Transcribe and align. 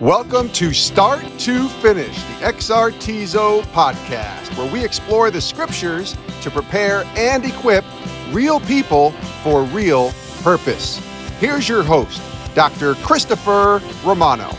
Welcome 0.00 0.50
to 0.50 0.72
Start 0.72 1.24
to 1.40 1.68
Finish, 1.68 2.14
the 2.22 2.44
XRTZO 2.44 3.62
podcast, 3.72 4.56
where 4.56 4.72
we 4.72 4.84
explore 4.84 5.32
the 5.32 5.40
scriptures 5.40 6.16
to 6.42 6.52
prepare 6.52 7.02
and 7.16 7.44
equip 7.44 7.84
real 8.30 8.60
people 8.60 9.10
for 9.42 9.64
real 9.64 10.12
purpose. 10.42 10.98
Here's 11.40 11.68
your 11.68 11.82
host, 11.82 12.22
Dr. 12.54 12.94
Christopher 12.94 13.82
Romano. 14.04 14.50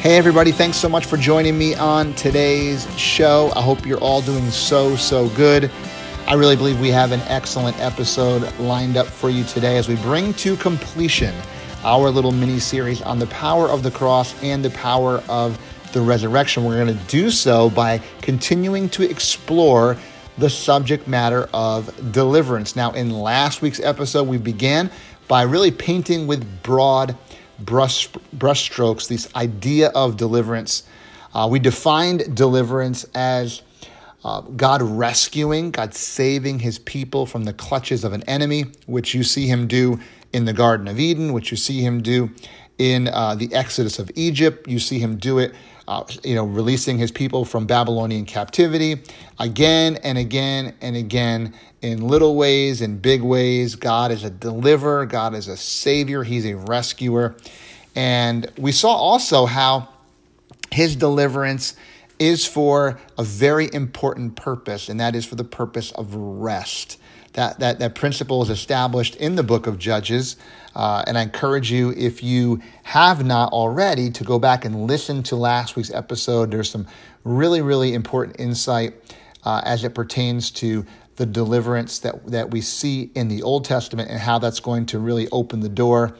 Hey, 0.00 0.18
everybody, 0.18 0.52
thanks 0.52 0.76
so 0.76 0.90
much 0.90 1.06
for 1.06 1.16
joining 1.16 1.56
me 1.56 1.74
on 1.76 2.12
today's 2.12 2.86
show. 2.98 3.54
I 3.56 3.62
hope 3.62 3.86
you're 3.86 3.96
all 4.00 4.20
doing 4.20 4.50
so, 4.50 4.96
so 4.96 5.30
good. 5.30 5.70
I 6.26 6.34
really 6.34 6.56
believe 6.56 6.78
we 6.78 6.90
have 6.90 7.12
an 7.12 7.20
excellent 7.20 7.80
episode 7.80 8.54
lined 8.58 8.98
up 8.98 9.06
for 9.06 9.30
you 9.30 9.44
today 9.44 9.78
as 9.78 9.88
we 9.88 9.96
bring 9.96 10.34
to 10.34 10.58
completion 10.58 11.34
our 11.84 12.10
little 12.10 12.32
mini 12.32 12.58
series 12.58 13.02
on 13.02 13.18
the 13.18 13.26
power 13.26 13.68
of 13.68 13.82
the 13.82 13.90
cross 13.90 14.34
and 14.42 14.64
the 14.64 14.70
power 14.70 15.22
of 15.28 15.58
the 15.92 16.00
resurrection. 16.00 16.64
We're 16.64 16.82
going 16.82 16.96
to 16.98 17.04
do 17.04 17.30
so 17.30 17.70
by 17.70 18.00
continuing 18.22 18.88
to 18.90 19.08
explore 19.08 19.96
the 20.38 20.50
subject 20.50 21.06
matter 21.06 21.48
of 21.52 22.12
deliverance. 22.12 22.74
Now, 22.74 22.92
in 22.92 23.10
last 23.10 23.62
week's 23.62 23.80
episode, 23.80 24.26
we 24.26 24.38
began 24.38 24.90
by 25.28 25.42
really 25.42 25.70
painting 25.70 26.26
with 26.26 26.62
broad 26.62 27.16
brush 27.60 28.08
brushstrokes 28.36 29.08
this 29.08 29.32
idea 29.36 29.88
of 29.90 30.16
deliverance. 30.16 30.82
Uh, 31.34 31.48
we 31.50 31.58
defined 31.58 32.34
deliverance 32.34 33.04
as 33.14 33.62
uh, 34.24 34.40
God 34.40 34.80
rescuing, 34.82 35.70
God 35.70 35.94
saving 35.94 36.58
his 36.58 36.78
people 36.78 37.26
from 37.26 37.44
the 37.44 37.52
clutches 37.52 38.04
of 38.04 38.12
an 38.12 38.22
enemy, 38.22 38.64
which 38.86 39.14
you 39.14 39.22
see 39.22 39.46
him 39.46 39.66
do 39.66 40.00
in 40.34 40.44
the 40.46 40.52
Garden 40.52 40.88
of 40.88 40.98
Eden, 40.98 41.32
which 41.32 41.52
you 41.52 41.56
see 41.56 41.80
him 41.80 42.02
do 42.02 42.28
in 42.76 43.06
uh, 43.06 43.36
the 43.36 43.54
Exodus 43.54 44.00
of 44.00 44.10
Egypt. 44.16 44.68
You 44.68 44.80
see 44.80 44.98
him 44.98 45.16
do 45.16 45.38
it, 45.38 45.54
uh, 45.86 46.02
you 46.24 46.34
know, 46.34 46.44
releasing 46.44 46.98
his 46.98 47.12
people 47.12 47.44
from 47.44 47.66
Babylonian 47.66 48.24
captivity 48.26 49.00
again 49.38 49.96
and 50.02 50.18
again 50.18 50.74
and 50.80 50.96
again 50.96 51.54
in 51.82 52.08
little 52.08 52.34
ways, 52.34 52.82
in 52.82 52.98
big 52.98 53.22
ways. 53.22 53.76
God 53.76 54.10
is 54.10 54.24
a 54.24 54.30
deliverer, 54.30 55.06
God 55.06 55.34
is 55.34 55.46
a 55.46 55.56
savior, 55.56 56.24
he's 56.24 56.46
a 56.46 56.54
rescuer. 56.54 57.36
And 57.94 58.50
we 58.58 58.72
saw 58.72 58.88
also 58.88 59.46
how 59.46 59.88
his 60.72 60.96
deliverance 60.96 61.76
is 62.18 62.44
for 62.44 62.98
a 63.16 63.22
very 63.22 63.72
important 63.72 64.34
purpose, 64.34 64.88
and 64.88 64.98
that 64.98 65.14
is 65.14 65.24
for 65.24 65.36
the 65.36 65.44
purpose 65.44 65.92
of 65.92 66.12
rest. 66.12 66.98
That, 67.34 67.58
that, 67.58 67.78
that 67.80 67.94
principle 67.94 68.42
is 68.42 68.50
established 68.50 69.16
in 69.16 69.34
the 69.34 69.42
book 69.42 69.66
of 69.66 69.78
Judges. 69.78 70.36
Uh, 70.74 71.04
and 71.06 71.18
I 71.18 71.22
encourage 71.22 71.70
you, 71.70 71.92
if 71.96 72.22
you 72.22 72.62
have 72.84 73.24
not 73.24 73.52
already, 73.52 74.10
to 74.10 74.24
go 74.24 74.38
back 74.38 74.64
and 74.64 74.86
listen 74.86 75.22
to 75.24 75.36
last 75.36 75.76
week's 75.76 75.92
episode. 75.92 76.50
There's 76.50 76.70
some 76.70 76.86
really, 77.24 77.60
really 77.60 77.94
important 77.94 78.38
insight 78.38 78.94
uh, 79.44 79.62
as 79.64 79.84
it 79.84 79.94
pertains 79.94 80.50
to 80.52 80.86
the 81.16 81.26
deliverance 81.26 81.98
that, 82.00 82.26
that 82.26 82.50
we 82.50 82.60
see 82.60 83.10
in 83.14 83.28
the 83.28 83.42
Old 83.42 83.64
Testament 83.64 84.10
and 84.10 84.18
how 84.18 84.38
that's 84.38 84.60
going 84.60 84.86
to 84.86 84.98
really 84.98 85.28
open 85.30 85.60
the 85.60 85.68
door 85.68 86.16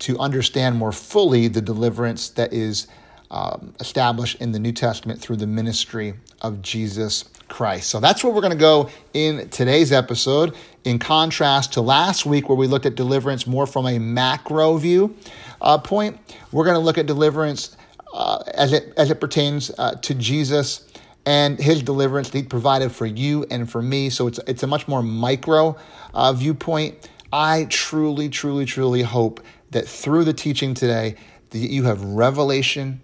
to 0.00 0.18
understand 0.18 0.76
more 0.76 0.92
fully 0.92 1.48
the 1.48 1.62
deliverance 1.62 2.28
that 2.30 2.52
is 2.52 2.86
um, 3.30 3.74
established 3.80 4.40
in 4.40 4.52
the 4.52 4.58
New 4.58 4.72
Testament 4.72 5.20
through 5.20 5.36
the 5.36 5.46
ministry 5.46 6.14
of 6.42 6.62
Jesus 6.62 7.24
Christ. 7.48 7.90
So 7.90 8.00
that's 8.00 8.24
where 8.24 8.32
we're 8.32 8.40
going 8.40 8.52
to 8.52 8.58
go 8.58 8.90
in 9.12 9.48
today's 9.48 9.92
episode. 9.92 10.54
In 10.84 10.98
contrast 10.98 11.72
to 11.74 11.80
last 11.80 12.26
week, 12.26 12.48
where 12.48 12.58
we 12.58 12.66
looked 12.66 12.86
at 12.86 12.94
deliverance 12.94 13.46
more 13.46 13.66
from 13.66 13.86
a 13.86 13.98
macro 13.98 14.76
view 14.76 15.16
uh, 15.60 15.78
point, 15.78 16.18
we're 16.52 16.64
going 16.64 16.76
to 16.76 16.80
look 16.80 16.98
at 16.98 17.06
deliverance 17.06 17.76
uh, 18.12 18.42
as 18.54 18.72
it 18.72 18.92
as 18.96 19.10
it 19.10 19.20
pertains 19.20 19.70
uh, 19.78 19.94
to 19.96 20.14
Jesus 20.14 20.86
and 21.26 21.58
His 21.58 21.82
deliverance 21.82 22.30
that 22.30 22.38
He 22.38 22.44
provided 22.44 22.92
for 22.92 23.06
you 23.06 23.46
and 23.50 23.70
for 23.70 23.80
me. 23.80 24.10
So 24.10 24.26
it's 24.26 24.38
it's 24.46 24.62
a 24.62 24.66
much 24.66 24.86
more 24.88 25.02
micro 25.02 25.76
uh, 26.12 26.32
viewpoint. 26.32 27.08
I 27.32 27.66
truly, 27.70 28.28
truly, 28.28 28.64
truly 28.64 29.02
hope 29.02 29.40
that 29.70 29.88
through 29.88 30.24
the 30.24 30.32
teaching 30.32 30.74
today, 30.74 31.16
that 31.50 31.58
you 31.58 31.84
have 31.84 32.02
revelation 32.04 33.00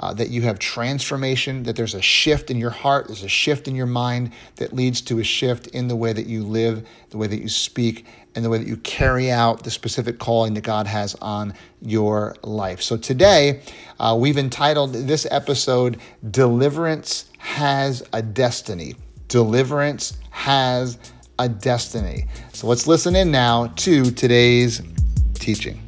uh, 0.00 0.12
that 0.14 0.30
you 0.30 0.42
have 0.42 0.58
transformation, 0.58 1.62
that 1.64 1.76
there's 1.76 1.94
a 1.94 2.02
shift 2.02 2.50
in 2.50 2.58
your 2.58 2.70
heart, 2.70 3.06
there's 3.06 3.22
a 3.22 3.28
shift 3.28 3.68
in 3.68 3.74
your 3.74 3.86
mind 3.86 4.32
that 4.56 4.72
leads 4.72 5.00
to 5.02 5.20
a 5.20 5.24
shift 5.24 5.66
in 5.68 5.88
the 5.88 5.96
way 5.96 6.12
that 6.12 6.26
you 6.26 6.44
live, 6.44 6.86
the 7.10 7.18
way 7.18 7.26
that 7.26 7.40
you 7.40 7.48
speak, 7.48 8.06
and 8.34 8.44
the 8.44 8.50
way 8.50 8.58
that 8.58 8.66
you 8.66 8.76
carry 8.78 9.30
out 9.30 9.62
the 9.62 9.70
specific 9.70 10.18
calling 10.18 10.54
that 10.54 10.64
God 10.64 10.86
has 10.86 11.14
on 11.16 11.54
your 11.80 12.34
life. 12.42 12.82
So 12.82 12.96
today, 12.96 13.62
uh, 14.00 14.16
we've 14.18 14.38
entitled 14.38 14.92
this 14.92 15.26
episode, 15.30 16.00
Deliverance 16.28 17.26
Has 17.38 18.02
a 18.12 18.22
Destiny. 18.22 18.96
Deliverance 19.28 20.18
has 20.30 20.98
a 21.38 21.48
destiny. 21.48 22.26
So 22.52 22.66
let's 22.66 22.86
listen 22.86 23.16
in 23.16 23.30
now 23.30 23.68
to 23.76 24.10
today's 24.10 24.82
teaching. 25.34 25.83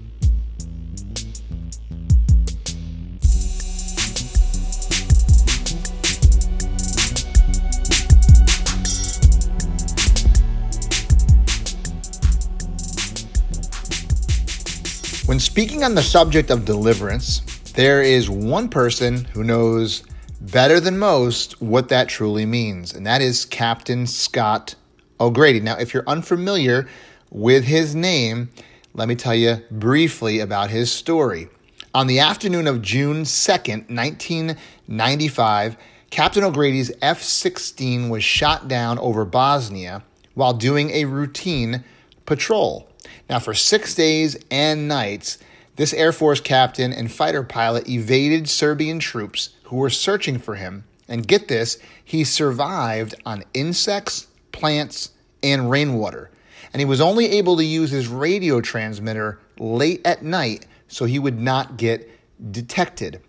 When 15.37 15.41
speaking 15.43 15.85
on 15.85 15.95
the 15.95 16.03
subject 16.03 16.51
of 16.51 16.65
deliverance, 16.65 17.41
there 17.75 18.01
is 18.01 18.31
one 18.31 18.71
person 18.71 19.27
who 19.35 19.45
knows 19.45 20.03
better 20.41 20.81
than 20.81 20.99
most 20.99 21.61
what 21.61 21.91
that 21.91 22.09
truly 22.09 22.47
means, 22.47 22.95
and 22.95 23.07
that 23.07 23.21
is 23.21 23.45
Captain 23.45 24.07
Scott 24.07 24.77
O'Grady. 25.21 25.61
Now, 25.61 25.77
if 25.77 25.93
you're 25.93 26.09
unfamiliar 26.09 26.89
with 27.31 27.65
his 27.65 27.95
name, 27.95 28.49
let 28.95 29.09
me 29.09 29.15
tell 29.15 29.35
you 29.35 29.63
briefly 29.71 30.41
about 30.41 30.71
his 30.71 30.91
story. 30.91 31.51
On 31.95 32.07
the 32.07 32.21
afternoon 32.21 32.67
of 32.67 32.81
June 32.81 33.25
2nd, 33.25 33.91
1995, 33.95 35.77
Captain 36.09 36.45
O'Grady's 36.45 36.93
F 37.03 37.23
16 37.23 38.09
was 38.09 38.25
shot 38.25 38.69
down 38.69 38.99
over 39.01 39.27
Bosnia 39.27 40.03
while 40.33 40.55
doing 40.55 40.93
a 40.93 41.05
routine 41.05 41.85
patrol. 42.25 42.89
Now, 43.29 43.39
for 43.39 43.55
six 43.55 43.95
days 43.95 44.37
and 44.51 44.87
nights, 44.87 45.39
this 45.77 45.93
Air 45.93 46.13
Force 46.13 46.41
captain 46.41 46.93
and 46.93 47.11
fighter 47.11 47.43
pilot 47.43 47.89
evaded 47.89 48.49
Serbian 48.49 48.99
troops 48.99 49.51
who 49.65 49.77
were 49.77 49.91
searching 49.91 50.39
for 50.39 50.55
him. 50.55 50.85
And 51.09 51.27
get 51.27 51.49
this, 51.49 51.79
he 52.05 52.25
survived 52.25 53.15
on 53.25 53.45
insects, 53.55 54.27
plants, 54.53 55.11
and 55.43 55.71
rainwater. 55.71 56.31
And 56.73 56.81
he 56.81 56.87
was 56.87 57.01
only 57.01 57.27
able 57.33 57.57
to 57.57 57.65
use 57.65 57.91
his 57.91 58.09
radio 58.09 58.61
transmitter 58.61 59.39
late 59.59 60.01
at 60.05 60.23
night 60.23 60.67
so 60.89 61.05
he 61.05 61.19
would 61.19 61.41
not 61.41 61.77
get 61.77 62.11
detected. 62.51 63.21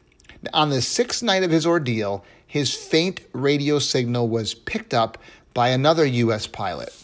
On 0.54 0.70
the 0.70 0.82
sixth 0.82 1.24
night 1.24 1.44
of 1.44 1.52
his 1.52 1.66
ordeal, 1.66 2.24
his 2.46 2.74
faint 2.74 3.22
radio 3.34 3.80
signal 3.80 4.28
was 4.28 4.54
picked 4.54 4.94
up 4.94 5.18
by 5.54 5.70
another 5.70 6.06
U.S. 6.06 6.48
pilot. 6.48 6.96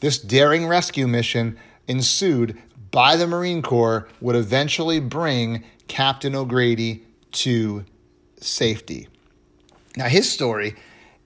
This 0.00 0.18
daring 0.18 0.66
rescue 0.66 1.06
mission 1.06 1.56
ensued 1.88 2.60
by 2.90 3.16
the 3.16 3.26
Marine 3.26 3.62
Corps 3.62 4.08
would 4.20 4.36
eventually 4.36 5.00
bring 5.00 5.64
Captain 5.88 6.34
O'Grady 6.34 7.04
to 7.32 7.84
safety. 8.40 9.08
Now, 9.96 10.06
his 10.06 10.30
story 10.30 10.76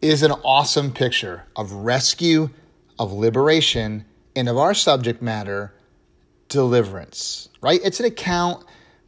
is 0.00 0.22
an 0.22 0.32
awesome 0.32 0.92
picture 0.92 1.44
of 1.56 1.72
rescue, 1.72 2.50
of 2.98 3.12
liberation, 3.12 4.05
and 4.34 4.49
of 4.49 4.56
our 4.56 4.75
subject 4.75 5.20
matter, 5.20 5.75
deliverance, 6.49 7.49
right? 7.60 7.81
It's 7.84 8.00
an 8.00 8.06
account 8.06 8.64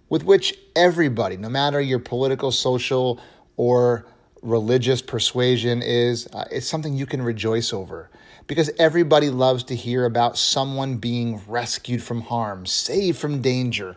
with 0.09 0.25
which 0.25 0.55
everybody, 0.75 1.37
no 1.37 1.49
matter 1.49 1.81
your 1.81 1.99
political, 1.99 2.51
social, 2.51 3.21
or 3.57 4.07
religious 4.43 5.01
persuasion 5.01 5.83
is, 5.83 6.27
uh, 6.33 6.45
it's 6.51 6.67
something 6.67 6.95
you 6.95 7.07
can 7.07 7.23
rejoice 7.23 7.73
over 7.73 8.11
because 8.51 8.69
everybody 8.81 9.31
loves 9.31 9.63
to 9.63 9.77
hear 9.77 10.05
about 10.05 10.37
someone 10.37 10.97
being 10.97 11.41
rescued 11.47 12.03
from 12.03 12.23
harm, 12.23 12.67
saved 12.67 13.17
from 13.17 13.41
danger, 13.41 13.95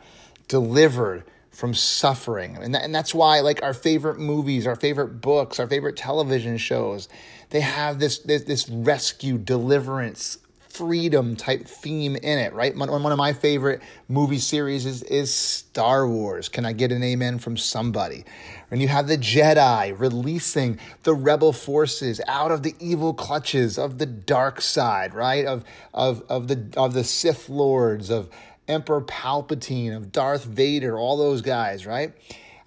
delivered 0.47 1.23
from 1.49 1.73
suffering. 1.73 2.55
And, 2.61 2.75
that, 2.75 2.83
and 2.83 2.93
that's 2.93 3.15
why 3.15 3.39
like 3.39 3.63
our 3.63 3.73
favorite 3.73 4.19
movies, 4.19 4.67
our 4.67 4.75
favorite 4.75 5.21
books, 5.21 5.59
our 5.59 5.65
favorite 5.65 5.97
television 5.97 6.57
shows, 6.57 7.09
they 7.49 7.61
have 7.61 7.97
this 7.97 8.19
this, 8.19 8.43
this 8.43 8.69
rescue, 8.69 9.39
deliverance, 9.39 10.37
freedom 10.73 11.35
type 11.35 11.67
theme 11.67 12.15
in 12.15 12.39
it, 12.39 12.53
right? 12.53 12.75
One, 12.75 12.89
one 12.89 13.11
of 13.11 13.17
my 13.17 13.31
favorite 13.31 13.81
movie 14.07 14.39
series 14.39 14.87
is, 14.87 15.03
is 15.03 15.33
Star 15.33 16.07
Wars. 16.07 16.49
Can 16.49 16.65
I 16.65 16.73
get 16.73 16.91
an 16.91 17.03
amen 17.03 17.37
from 17.37 17.57
somebody? 17.57 18.25
And 18.71 18.81
you 18.81 18.87
have 18.87 19.07
the 19.07 19.17
Jedi 19.17 19.97
releasing 19.97 20.79
the 21.03 21.13
rebel 21.13 21.53
forces 21.53 22.19
out 22.27 22.51
of 22.51 22.63
the 22.63 22.73
evil 22.79 23.13
clutches 23.13 23.77
of 23.77 23.99
the 23.99 24.07
dark 24.07 24.61
side, 24.61 25.13
right? 25.13 25.45
Of, 25.45 25.63
of, 25.93 26.23
of, 26.27 26.47
the, 26.47 26.73
of 26.75 26.93
the 26.93 27.03
Sith 27.03 27.49
Lords, 27.49 28.09
of 28.09 28.29
Emperor 28.67 29.01
Palpatine, 29.01 29.95
of 29.95 30.11
Darth 30.11 30.43
Vader, 30.43 30.97
all 30.97 31.17
those 31.17 31.41
guys, 31.41 31.85
right? 31.85 32.13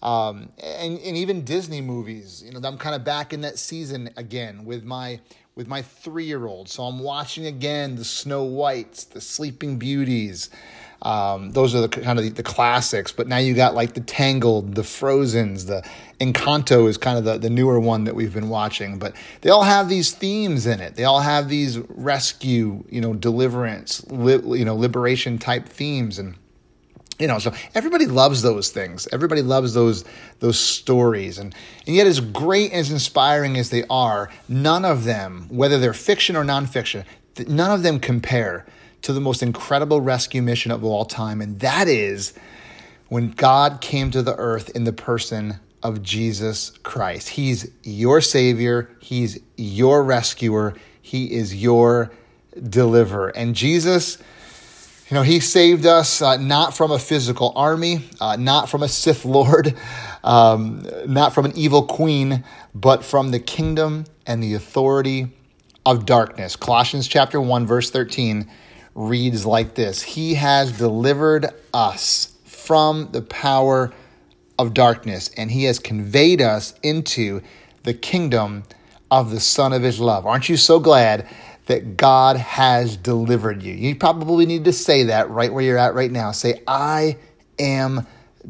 Um, 0.01 0.51
and, 0.63 0.99
and 0.99 1.17
even 1.17 1.45
Disney 1.45 1.81
movies. 1.81 2.45
You 2.47 2.53
know, 2.53 2.61
I'm 2.69 2.79
kind 2.79 2.95
of 2.95 3.03
back 3.03 3.33
in 3.33 3.41
that 3.41 3.59
season 3.59 4.11
again 4.17 4.65
with 4.65 4.85
my 4.85 5.21
with 5.57 5.67
my 5.67 5.81
three 5.81 6.25
year 6.25 6.47
old. 6.47 6.69
So 6.69 6.85
I'm 6.85 6.99
watching 6.99 7.47
again 7.47 7.97
the 7.97 8.05
Snow 8.05 8.45
Whites, 8.45 9.05
the 9.05 9.23
Sleeping 9.23 9.79
Beauties. 9.79 10.51
Um, 11.01 11.51
those 11.51 11.75
are 11.75 11.81
the 11.81 11.89
kind 11.89 12.19
of 12.19 12.25
the, 12.25 12.31
the, 12.31 12.43
classics. 12.43 13.11
But 13.11 13.27
now 13.27 13.39
you 13.39 13.55
got 13.55 13.75
like 13.75 13.95
the 13.95 14.01
Tangled, 14.01 14.75
the 14.75 14.83
Frozen's, 14.83 15.65
the 15.65 15.83
Encanto 16.21 16.89
is 16.89 16.99
kind 16.99 17.19
of 17.19 17.25
the, 17.25 17.39
the 17.39 17.51
newer 17.51 17.81
one 17.81 18.05
that 18.05 18.15
we've 18.15 18.35
been 18.35 18.51
watching. 18.51 18.99
But 18.99 19.15
they 19.41 19.51
all 19.51 19.63
have 19.63 19.89
these 19.89 20.13
themes 20.13 20.67
in 20.67 20.81
it. 20.81 20.95
They 20.95 21.05
all 21.05 21.21
have 21.21 21.49
these 21.49 21.79
rescue, 21.89 22.85
you 22.91 23.01
know, 23.01 23.15
deliverance, 23.15 24.05
li- 24.11 24.59
you 24.59 24.65
know, 24.65 24.77
liberation 24.77 25.39
type 25.39 25.69
themes 25.69 26.19
and 26.19 26.35
you 27.19 27.27
know 27.27 27.39
so 27.39 27.53
everybody 27.75 28.07
loves 28.07 28.43
those 28.43 28.71
things. 28.71 29.09
Everybody 29.13 29.43
loves 29.43 29.75
those 29.75 30.05
those 30.41 30.59
stories. 30.59 31.39
And 31.39 31.55
and 31.87 31.97
yet 31.97 32.07
as 32.07 32.21
great 32.21 32.73
and 32.73 32.81
as 32.81 32.91
inspiring 32.91 33.57
as 33.57 33.71
they 33.71 33.85
are 33.89 34.31
none 34.49 34.85
of 34.85 35.05
them 35.05 35.47
whether 35.49 35.79
they're 35.79 35.93
fiction 35.93 36.37
or 36.37 36.45
nonfiction 36.45 37.05
none 37.47 37.71
of 37.71 37.83
them 37.83 38.01
compare 38.01 38.67
to 39.03 39.13
the 39.13 39.21
most 39.21 39.43
incredible 39.43 40.01
rescue 40.01 40.43
mission 40.43 40.73
of 40.73 40.85
all 40.85 41.05
time, 41.05 41.41
and 41.41 41.61
that 41.61 41.89
is 41.89 42.35
when 43.09 43.31
God 43.31 43.81
came 43.81 44.11
to 44.11 44.23
the 44.23 44.35
earth 44.35 44.71
in 44.71 44.85
the 44.85 44.93
person 44.93 45.61
of 45.83 46.03
Jesus 46.03 46.71
Christ. 46.83 47.29
He's 47.29 47.71
your 47.83 48.21
Savior, 48.21 48.91
He's 49.01 49.39
your 49.57 50.03
rescuer, 50.03 50.75
He 51.03 51.33
is 51.33 51.55
your 51.55 52.11
deliverer. 52.69 53.29
And 53.29 53.55
Jesus, 53.55 54.19
you 55.09 55.15
know, 55.15 55.23
He 55.23 55.39
saved 55.39 55.87
us 55.87 56.21
uh, 56.21 56.37
not 56.37 56.77
from 56.77 56.91
a 56.91 56.99
physical 56.99 57.53
army, 57.55 58.05
uh, 58.21 58.37
not 58.37 58.69
from 58.69 58.83
a 58.83 58.89
Sith 58.89 59.25
Lord, 59.25 59.75
um, 60.25 60.87
not 61.07 61.33
from 61.33 61.45
an 61.45 61.53
evil 61.57 61.85
queen, 61.85 62.45
but 62.75 63.05
from 63.05 63.31
the 63.31 63.39
kingdom 63.39 64.05
and 64.27 64.43
the 64.43 64.55
authority 64.55 65.29
of 65.85 66.05
darkness. 66.05 66.57
Colossians 66.57 67.07
chapter 67.07 67.41
1, 67.41 67.67
verse 67.67 67.91
13 67.91 68.51
reads 68.97 69.47
like 69.47 69.75
this 69.77 70.03
He 70.03 70.35
has 70.35 70.77
delivered 70.77 71.47
us 71.73 72.35
from 72.45 73.11
the 73.13 73.23
power 73.23 73.93
of 74.59 74.75
darkness, 74.75 75.31
and 75.37 75.53
He 75.53 75.65
has 75.65 75.79
conveyed 75.79 76.43
us 76.43 76.75
into 76.83 77.43
the 77.85 77.95
kingdom 77.95 78.65
of 79.09 79.31
the 79.31 79.39
Son 79.39 79.73
of 79.73 79.83
His 79.83 80.01
love. 80.01 80.27
Aren't 80.27 80.49
you 80.49 80.57
so 80.57 80.81
glad 80.81 81.29
that 81.67 81.97
God 81.97 82.37
has 82.37 82.97
delivered 82.97 83.63
you? 83.63 83.75
You 83.75 83.95
probably 83.97 84.47
need 84.47 84.65
to 84.65 84.73
say 84.73 85.05
that 85.05 85.31
right 85.31 85.53
where 85.53 85.63
you're 85.63 85.79
at 85.79 85.95
right 85.95 86.11
now. 86.11 86.33
Say, 86.33 86.63
I 86.67 87.19
am 87.59 88.07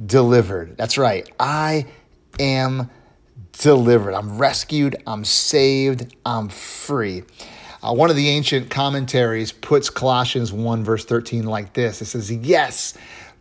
delivered. 0.07 0.77
That's 0.77 0.99
right. 0.99 1.29
I 1.39 1.87
am 2.39 2.91
delivered. 3.59 4.15
I'm 4.15 4.39
rescued. 4.39 4.97
I'm 5.07 5.25
saved. 5.25 6.15
I'm 6.25 6.49
free. 6.49 7.25
Uh, 7.83 7.93
one 7.95 8.11
of 8.11 8.17
the 8.17 8.29
ancient 8.29 8.71
commentaries 8.71 9.53
puts 9.53 9.91
Colossians 9.91 10.53
1, 10.53 10.85
verse 10.85 11.05
13, 11.05 11.45
like 11.45 11.73
this 11.73 12.03
It 12.03 12.07
says, 12.07 12.31
Yes, 12.31 12.95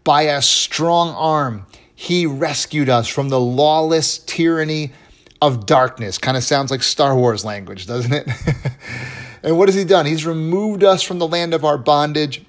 by 0.03 0.23
a 0.23 0.41
strong 0.41 1.09
arm, 1.15 1.65
he 1.95 2.25
rescued 2.25 2.89
us 2.89 3.07
from 3.07 3.29
the 3.29 3.39
lawless 3.39 4.19
tyranny 4.19 4.91
of 5.41 5.65
darkness. 5.65 6.17
Kind 6.17 6.37
of 6.37 6.43
sounds 6.43 6.71
like 6.71 6.83
Star 6.83 7.15
Wars 7.15 7.43
language, 7.43 7.87
doesn't 7.87 8.13
it? 8.13 8.27
and 9.45 9.57
what 9.57 9.69
has 9.69 9.75
he 9.75 9.85
done? 9.85 10.05
He's 10.05 10.25
removed 10.25 10.83
us 10.83 11.03
from 11.03 11.19
the 11.19 11.27
land 11.27 11.53
of 11.53 11.63
our 11.63 11.77
bondage 11.77 12.43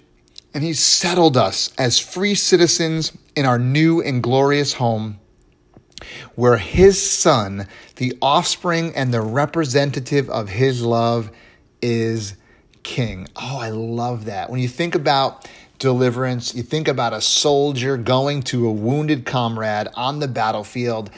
and 0.54 0.64
he's 0.64 0.80
settled 0.80 1.36
us 1.36 1.70
as 1.76 1.98
free 1.98 2.34
citizens 2.34 3.12
in 3.36 3.44
our 3.44 3.58
new 3.58 4.00
and 4.00 4.22
glorious 4.22 4.72
home 4.72 5.20
where 6.34 6.56
his 6.56 7.00
son, 7.00 7.68
the 7.96 8.16
offspring 8.22 8.94
and 8.94 9.12
the 9.12 9.20
representative 9.20 10.28
of 10.30 10.48
his 10.48 10.82
love, 10.82 11.30
is 11.82 12.34
king. 12.82 13.28
Oh, 13.36 13.58
I 13.58 13.70
love 13.70 14.26
that. 14.26 14.50
When 14.50 14.60
you 14.60 14.68
think 14.68 14.94
about 14.94 15.48
deliverance, 15.78 16.54
you 16.54 16.62
think 16.62 16.88
about 16.88 17.12
a 17.12 17.20
soldier 17.20 17.96
going 17.96 18.42
to 18.44 18.66
a 18.66 18.72
wounded 18.72 19.26
comrade 19.26 19.88
on 19.94 20.20
the 20.20 20.28
battlefield 20.28 21.10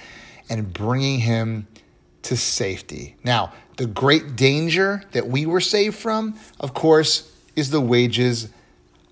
and 0.51 0.73
bringing 0.73 1.21
him 1.21 1.67
to 2.23 2.37
safety. 2.37 3.17
Now, 3.23 3.53
the 3.79 3.87
great 3.87 4.35
danger 4.37 5.03
that 5.13 5.29
we 5.29 5.47
were 5.47 5.61
saved 5.61 5.97
from, 5.97 6.39
of 6.61 6.75
course, 6.75 7.33
is 7.57 7.71
the 7.71 7.81
wages 7.81 8.49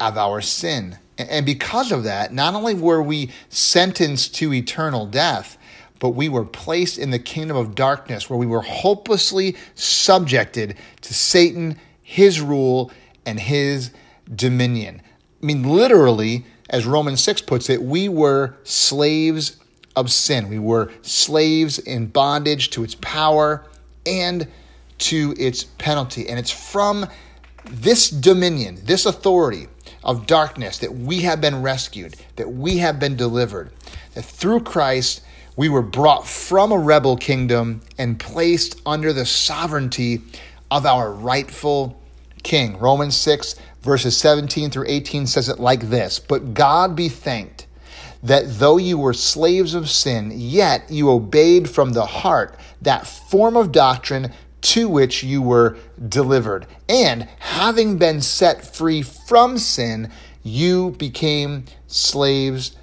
of 0.00 0.18
our 0.18 0.40
sin. 0.40 0.98
And 1.16 1.46
because 1.46 1.92
of 1.92 2.04
that, 2.04 2.34
not 2.34 2.54
only 2.54 2.74
were 2.74 3.00
we 3.00 3.30
sentenced 3.48 4.34
to 4.36 4.52
eternal 4.52 5.06
death, 5.06 5.56
but 6.00 6.10
we 6.10 6.28
were 6.28 6.44
placed 6.44 6.98
in 6.98 7.10
the 7.10 7.18
kingdom 7.18 7.56
of 7.56 7.76
darkness 7.76 8.28
where 8.28 8.38
we 8.38 8.46
were 8.46 8.60
hopelessly 8.60 9.56
subjected 9.76 10.76
to 11.02 11.14
Satan, 11.14 11.78
his 12.02 12.40
rule, 12.40 12.90
and 13.24 13.38
his 13.38 13.92
dominion. 14.34 15.00
I 15.42 15.46
mean, 15.46 15.62
literally, 15.62 16.44
as 16.68 16.86
Romans 16.86 17.22
6 17.22 17.42
puts 17.42 17.70
it, 17.70 17.82
we 17.82 18.08
were 18.08 18.56
slaves 18.64 19.58
of 19.94 20.10
sin. 20.10 20.48
We 20.48 20.58
were 20.58 20.90
slaves 21.02 21.78
in 21.78 22.08
bondage 22.08 22.70
to 22.70 22.82
its 22.82 22.96
power 22.96 23.64
and 24.06 24.46
to 24.98 25.34
its 25.38 25.64
penalty. 25.64 26.28
And 26.28 26.38
it's 26.38 26.50
from 26.50 27.06
this 27.64 28.08
dominion, 28.08 28.78
this 28.84 29.06
authority 29.06 29.68
of 30.04 30.26
darkness 30.26 30.78
that 30.78 30.94
we 30.94 31.22
have 31.22 31.40
been 31.40 31.62
rescued, 31.62 32.16
that 32.36 32.50
we 32.50 32.78
have 32.78 33.00
been 33.00 33.16
delivered, 33.16 33.70
that 34.14 34.24
through 34.24 34.60
Christ 34.60 35.22
we 35.56 35.68
were 35.68 35.82
brought 35.82 36.26
from 36.26 36.70
a 36.70 36.78
rebel 36.78 37.16
kingdom 37.16 37.80
and 37.98 38.20
placed 38.20 38.80
under 38.86 39.12
the 39.12 39.26
sovereignty 39.26 40.20
of 40.70 40.86
our 40.86 41.12
rightful 41.12 42.00
king. 42.42 42.78
Romans 42.78 43.16
6, 43.16 43.56
verses 43.82 44.16
17 44.16 44.70
through 44.70 44.84
18 44.86 45.26
says 45.26 45.48
it 45.48 45.58
like 45.58 45.88
this 45.88 46.18
But 46.18 46.54
God 46.54 46.94
be 46.94 47.08
thanked 47.08 47.65
that 48.26 48.58
though 48.58 48.76
you 48.76 48.98
were 48.98 49.14
slaves 49.14 49.74
of 49.74 49.88
sin, 49.88 50.32
yet 50.34 50.90
you 50.90 51.10
obeyed 51.10 51.70
from 51.70 51.92
the 51.92 52.06
heart 52.06 52.58
that 52.82 53.06
form 53.06 53.56
of 53.56 53.70
doctrine 53.70 54.32
to 54.60 54.88
which 54.88 55.22
you 55.22 55.40
were 55.40 55.76
delivered. 56.08 56.66
And 56.88 57.28
having 57.38 57.98
been 57.98 58.20
set 58.20 58.74
free 58.74 59.02
from 59.02 59.58
sin, 59.58 60.10
you 60.42 60.90
became 60.98 61.66
slaves 61.86 62.76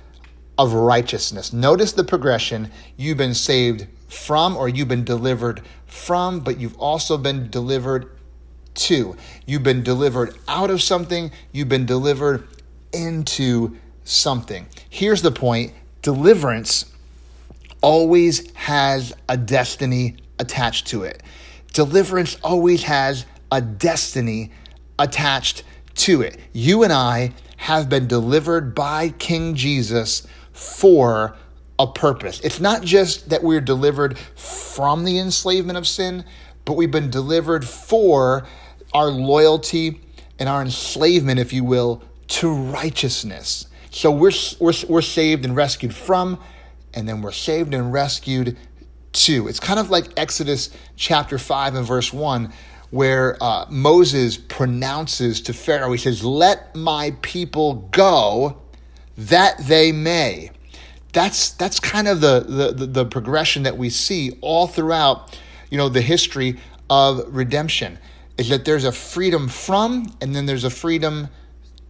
of 0.58 0.74
righteousness. 0.74 1.52
Notice 1.52 1.92
the 1.92 2.06
progression. 2.06 2.72
You've 2.96 3.18
been 3.18 3.34
saved 3.34 3.88
from, 4.08 4.56
or 4.56 4.70
you've 4.70 4.88
been 4.88 5.04
delivered 5.04 5.62
from, 5.86 6.40
but 6.40 6.58
you've 6.58 6.78
also 6.78 7.18
been 7.18 7.50
delivered 7.50 8.10
to. 8.76 9.18
You've 9.46 9.64
been 9.64 9.84
delivered 9.84 10.36
out 10.48 10.70
of 10.70 10.82
something, 10.82 11.32
you've 11.52 11.70
been 11.70 11.86
delivered 11.86 12.48
into 12.94 13.78
something. 14.04 14.68
Here's 14.90 15.22
the 15.22 15.32
point 15.32 15.74
deliverance 16.02 16.92
always 17.82 18.52
has 18.56 19.14
a 19.28 19.38
destiny 19.38 20.18
attached 20.40 20.88
to 20.88 21.04
it. 21.04 21.22
Deliverance 21.74 22.38
always 22.44 22.84
has 22.84 23.26
a 23.52 23.62
destiny 23.62 24.52
attached 25.00 25.64
to 25.96 26.22
it. 26.22 26.40
You 26.54 26.84
and 26.84 26.94
I 26.94 27.34
have 27.58 27.90
been 27.90 28.08
delivered 28.08 28.74
by 28.76 29.10
King 29.10 29.56
Jesus 29.56 30.28
for 30.52 31.36
a 31.80 31.88
purpose. 31.88 32.40
It's 32.42 32.60
not 32.60 32.84
just 32.84 33.30
that 33.30 33.44
we're 33.44 33.62
delivered 33.62 34.18
from 34.18 35.04
the 35.04 35.20
enslavement 35.20 35.78
of 35.78 35.88
sin, 35.88 36.26
but 36.66 36.74
we've 36.74 36.92
been 36.92 37.10
delivered 37.10 37.66
for 37.66 38.46
our 38.94 39.08
loyalty 39.08 40.02
and 40.40 40.48
our 40.48 40.62
enslavement, 40.62 41.40
if 41.40 41.52
you 41.54 41.64
will, 41.64 42.04
to 42.34 42.52
righteousness. 42.52 43.68
So 43.92 44.10
we're, 44.10 44.32
we're, 44.60 44.74
we're 44.90 45.02
saved 45.04 45.46
and 45.46 45.56
rescued 45.56 45.94
from, 45.94 46.40
and 46.96 47.08
then 47.08 47.22
we're 47.22 47.32
saved 47.32 47.76
and 47.76 47.94
rescued 47.94 48.58
to. 49.12 49.48
It's 49.48 49.60
kind 49.60 49.80
of 49.80 49.92
like 49.92 50.08
Exodus 50.18 50.72
chapter 50.96 51.38
5 51.38 51.76
and 51.76 51.86
verse 51.86 52.12
1, 52.12 52.52
where 52.90 53.38
uh, 53.40 53.68
Moses 53.70 54.38
pronounces 54.38 55.42
to 55.42 55.54
Pharaoh, 55.54 55.92
he 55.92 55.98
says, 56.00 56.24
Let 56.24 56.76
my 56.76 57.16
people 57.22 57.88
go 57.92 58.64
that 59.16 59.60
they 59.60 59.92
may. 59.92 60.50
That's 61.12 61.52
that's 61.52 61.80
kind 61.80 62.08
of 62.08 62.20
the, 62.22 62.74
the, 62.76 62.88
the 62.88 63.06
progression 63.06 63.62
that 63.64 63.78
we 63.78 63.92
see 63.92 64.40
all 64.42 64.66
throughout, 64.66 65.40
you 65.70 65.78
know, 65.78 65.88
the 65.88 66.02
history 66.02 66.60
of 66.90 67.22
redemption. 67.28 68.00
Is 68.40 68.50
that 68.50 68.66
there's 68.66 68.86
a 68.86 68.92
freedom 68.92 69.48
from 69.48 70.12
and 70.20 70.36
then 70.36 70.48
there's 70.48 70.64
a 70.64 70.72
freedom 70.72 71.30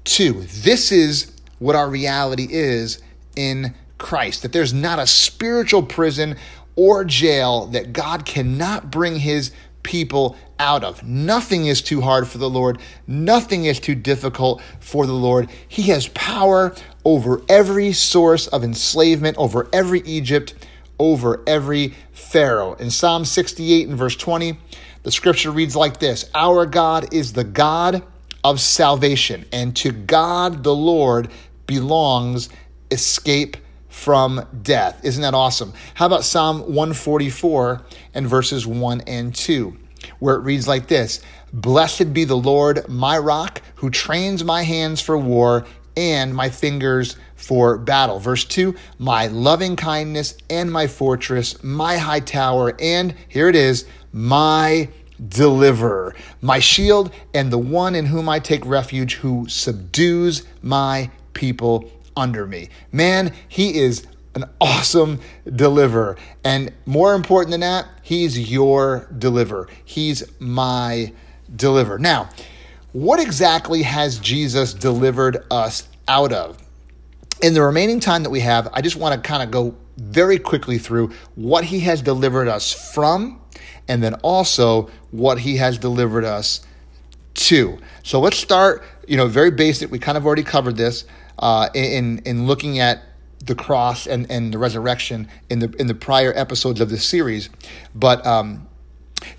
to. 0.05 0.33
This 0.41 0.91
is 0.91 1.31
what 1.59 1.75
our 1.75 1.89
reality 1.89 2.47
is 2.49 3.01
in 3.35 3.73
Christ. 3.97 4.41
That 4.41 4.51
there's 4.51 4.73
not 4.73 4.99
a 4.99 5.07
spiritual 5.07 5.83
prison 5.83 6.35
or 6.75 7.03
jail 7.03 7.67
that 7.67 7.93
God 7.93 8.25
cannot 8.25 8.91
bring 8.91 9.17
his 9.17 9.51
people 9.83 10.35
out 10.59 10.83
of. 10.83 11.03
Nothing 11.03 11.67
is 11.67 11.81
too 11.81 12.01
hard 12.01 12.27
for 12.27 12.37
the 12.37 12.49
Lord. 12.49 12.79
Nothing 13.05 13.65
is 13.65 13.79
too 13.79 13.95
difficult 13.95 14.61
for 14.79 15.05
the 15.05 15.13
Lord. 15.13 15.49
He 15.67 15.83
has 15.83 16.07
power 16.09 16.73
over 17.03 17.41
every 17.49 17.91
source 17.91 18.47
of 18.47 18.63
enslavement, 18.63 19.37
over 19.37 19.69
every 19.73 19.99
Egypt, 20.01 20.53
over 20.99 21.43
every 21.45 21.93
Pharaoh. 22.13 22.73
In 22.75 22.89
Psalm 22.89 23.25
68 23.25 23.89
and 23.89 23.97
verse 23.97 24.15
20, 24.15 24.57
the 25.03 25.11
scripture 25.11 25.51
reads 25.51 25.75
like 25.75 25.99
this 25.99 26.29
Our 26.33 26.65
God 26.65 27.13
is 27.13 27.33
the 27.33 27.43
God 27.43 28.03
of 28.43 28.59
salvation, 28.59 29.45
and 29.51 29.75
to 29.77 29.91
God 29.91 30.63
the 30.63 30.75
Lord 30.75 31.29
belongs 31.67 32.49
escape 32.91 33.57
from 33.89 34.45
death. 34.63 34.99
Isn't 35.03 35.21
that 35.21 35.33
awesome? 35.33 35.73
How 35.93 36.07
about 36.07 36.23
Psalm 36.23 36.59
144 36.61 37.81
and 38.13 38.27
verses 38.27 38.65
1 38.65 39.01
and 39.07 39.33
2, 39.33 39.77
where 40.19 40.35
it 40.35 40.41
reads 40.41 40.67
like 40.67 40.87
this 40.87 41.21
Blessed 41.53 42.13
be 42.13 42.25
the 42.25 42.37
Lord, 42.37 42.89
my 42.89 43.17
rock, 43.17 43.61
who 43.75 43.89
trains 43.89 44.43
my 44.43 44.63
hands 44.63 44.99
for 44.99 45.17
war 45.17 45.65
and 45.95 46.33
my 46.33 46.49
fingers 46.49 47.15
for 47.35 47.77
battle. 47.77 48.19
Verse 48.19 48.45
2 48.45 48.75
My 48.97 49.27
loving 49.27 49.75
kindness 49.75 50.35
and 50.49 50.71
my 50.71 50.87
fortress, 50.87 51.63
my 51.63 51.97
high 51.97 52.21
tower, 52.21 52.75
and 52.79 53.13
here 53.27 53.47
it 53.47 53.55
is, 53.55 53.85
my 54.11 54.89
deliverer, 55.27 56.15
my 56.41 56.59
shield, 56.59 57.11
and 57.33 57.51
the 57.51 57.57
one 57.57 57.95
in 57.95 58.05
whom 58.05 58.27
I 58.29 58.39
take 58.39 58.65
refuge, 58.65 59.15
who 59.15 59.47
subdues 59.47 60.43
my 60.61 61.11
people 61.33 61.91
under 62.15 62.45
me. 62.45 62.69
Man, 62.91 63.33
he 63.47 63.79
is 63.79 64.05
an 64.35 64.45
awesome 64.59 65.19
deliverer. 65.45 66.17
And 66.43 66.73
more 66.85 67.13
important 67.13 67.51
than 67.51 67.61
that, 67.61 67.87
he's 68.01 68.51
your 68.51 69.07
deliverer. 69.17 69.67
He's 69.85 70.23
my 70.39 71.13
deliverer. 71.55 71.99
Now, 71.99 72.29
what 72.93 73.19
exactly 73.19 73.83
has 73.83 74.19
Jesus 74.19 74.73
delivered 74.73 75.45
us 75.51 75.87
out 76.07 76.31
of? 76.31 76.57
In 77.41 77.53
the 77.53 77.61
remaining 77.61 77.99
time 77.99 78.23
that 78.23 78.29
we 78.29 78.39
have, 78.41 78.69
I 78.73 78.81
just 78.81 78.95
want 78.95 79.15
to 79.15 79.27
kind 79.27 79.43
of 79.43 79.51
go 79.51 79.75
very 79.97 80.39
quickly 80.39 80.77
through 80.77 81.11
what 81.35 81.63
he 81.65 81.81
has 81.81 82.01
delivered 82.01 82.47
us 82.47 82.73
from 82.93 83.39
and 83.87 84.03
then 84.03 84.15
also 84.15 84.89
what 85.11 85.39
he 85.39 85.57
has 85.57 85.77
delivered 85.77 86.25
us 86.25 86.61
to. 87.33 87.77
So 88.03 88.19
let's 88.19 88.37
start, 88.37 88.83
you 89.07 89.17
know, 89.17 89.27
very 89.27 89.51
basic. 89.51 89.91
We 89.91 89.99
kind 89.99 90.17
of 90.17 90.25
already 90.25 90.43
covered 90.43 90.77
this 90.77 91.05
uh, 91.39 91.69
in 91.73 92.19
in 92.19 92.47
looking 92.47 92.79
at 92.79 93.03
the 93.45 93.55
cross 93.55 94.07
and, 94.07 94.29
and 94.31 94.53
the 94.53 94.57
resurrection 94.57 95.27
in 95.49 95.59
the 95.59 95.69
in 95.79 95.87
the 95.87 95.95
prior 95.95 96.31
episodes 96.35 96.79
of 96.79 96.89
this 96.89 97.05
series. 97.05 97.49
But 97.93 98.25
um, 98.25 98.67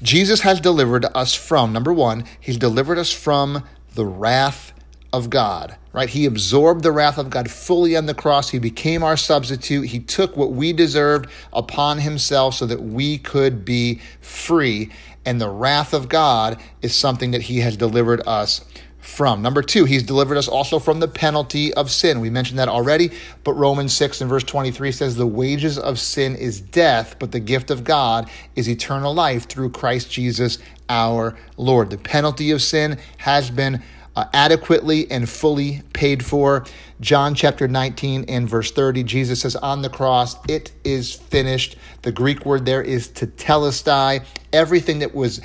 Jesus 0.02 0.40
has 0.40 0.60
delivered 0.60 1.06
us 1.14 1.34
from 1.34 1.72
number 1.72 1.92
one. 1.92 2.24
He's 2.40 2.58
delivered 2.58 2.98
us 2.98 3.12
from 3.12 3.64
the 3.94 4.04
wrath 4.04 4.72
of 5.12 5.30
God. 5.30 5.76
Right? 5.94 6.10
He 6.10 6.26
absorbed 6.26 6.82
the 6.82 6.90
wrath 6.90 7.18
of 7.18 7.30
God 7.30 7.48
fully 7.48 7.96
on 7.96 8.06
the 8.06 8.14
cross. 8.14 8.50
He 8.50 8.58
became 8.58 9.04
our 9.04 9.16
substitute. 9.16 9.86
He 9.86 10.00
took 10.00 10.36
what 10.36 10.50
we 10.50 10.72
deserved 10.72 11.30
upon 11.52 11.98
himself 11.98 12.56
so 12.56 12.66
that 12.66 12.82
we 12.82 13.16
could 13.16 13.64
be 13.64 14.00
free. 14.20 14.90
And 15.24 15.40
the 15.40 15.48
wrath 15.48 15.94
of 15.94 16.08
God 16.08 16.60
is 16.82 16.96
something 16.96 17.30
that 17.30 17.42
he 17.42 17.60
has 17.60 17.76
delivered 17.76 18.26
us 18.26 18.64
from. 18.98 19.40
Number 19.40 19.62
two, 19.62 19.84
he's 19.84 20.02
delivered 20.02 20.36
us 20.36 20.48
also 20.48 20.80
from 20.80 20.98
the 20.98 21.06
penalty 21.06 21.72
of 21.74 21.90
sin. 21.90 22.20
We 22.20 22.30
mentioned 22.30 22.58
that 22.58 22.68
already, 22.68 23.12
but 23.44 23.52
Romans 23.52 23.94
6 23.94 24.22
and 24.22 24.30
verse 24.30 24.44
23 24.44 24.90
says, 24.90 25.14
The 25.14 25.26
wages 25.26 25.78
of 25.78 26.00
sin 26.00 26.34
is 26.34 26.60
death, 26.60 27.16
but 27.18 27.30
the 27.30 27.38
gift 27.38 27.70
of 27.70 27.84
God 27.84 28.28
is 28.56 28.68
eternal 28.68 29.14
life 29.14 29.46
through 29.46 29.70
Christ 29.70 30.10
Jesus 30.10 30.58
our 30.88 31.36
Lord. 31.56 31.90
The 31.90 31.98
penalty 31.98 32.50
of 32.50 32.62
sin 32.62 32.98
has 33.18 33.50
been 33.50 33.82
uh, 34.16 34.26
adequately 34.32 35.10
and 35.10 35.28
fully 35.28 35.82
paid 35.92 36.24
for. 36.24 36.64
John 37.00 37.34
chapter 37.34 37.66
19 37.68 38.26
and 38.28 38.48
verse 38.48 38.70
30, 38.70 39.02
Jesus 39.02 39.40
says 39.40 39.56
on 39.56 39.82
the 39.82 39.88
cross, 39.88 40.36
It 40.48 40.72
is 40.84 41.12
finished. 41.12 41.76
The 42.02 42.12
Greek 42.12 42.46
word 42.46 42.64
there 42.64 42.82
is 42.82 43.08
tetelestai. 43.08 44.24
Everything 44.52 45.00
that 45.00 45.14
was 45.14 45.40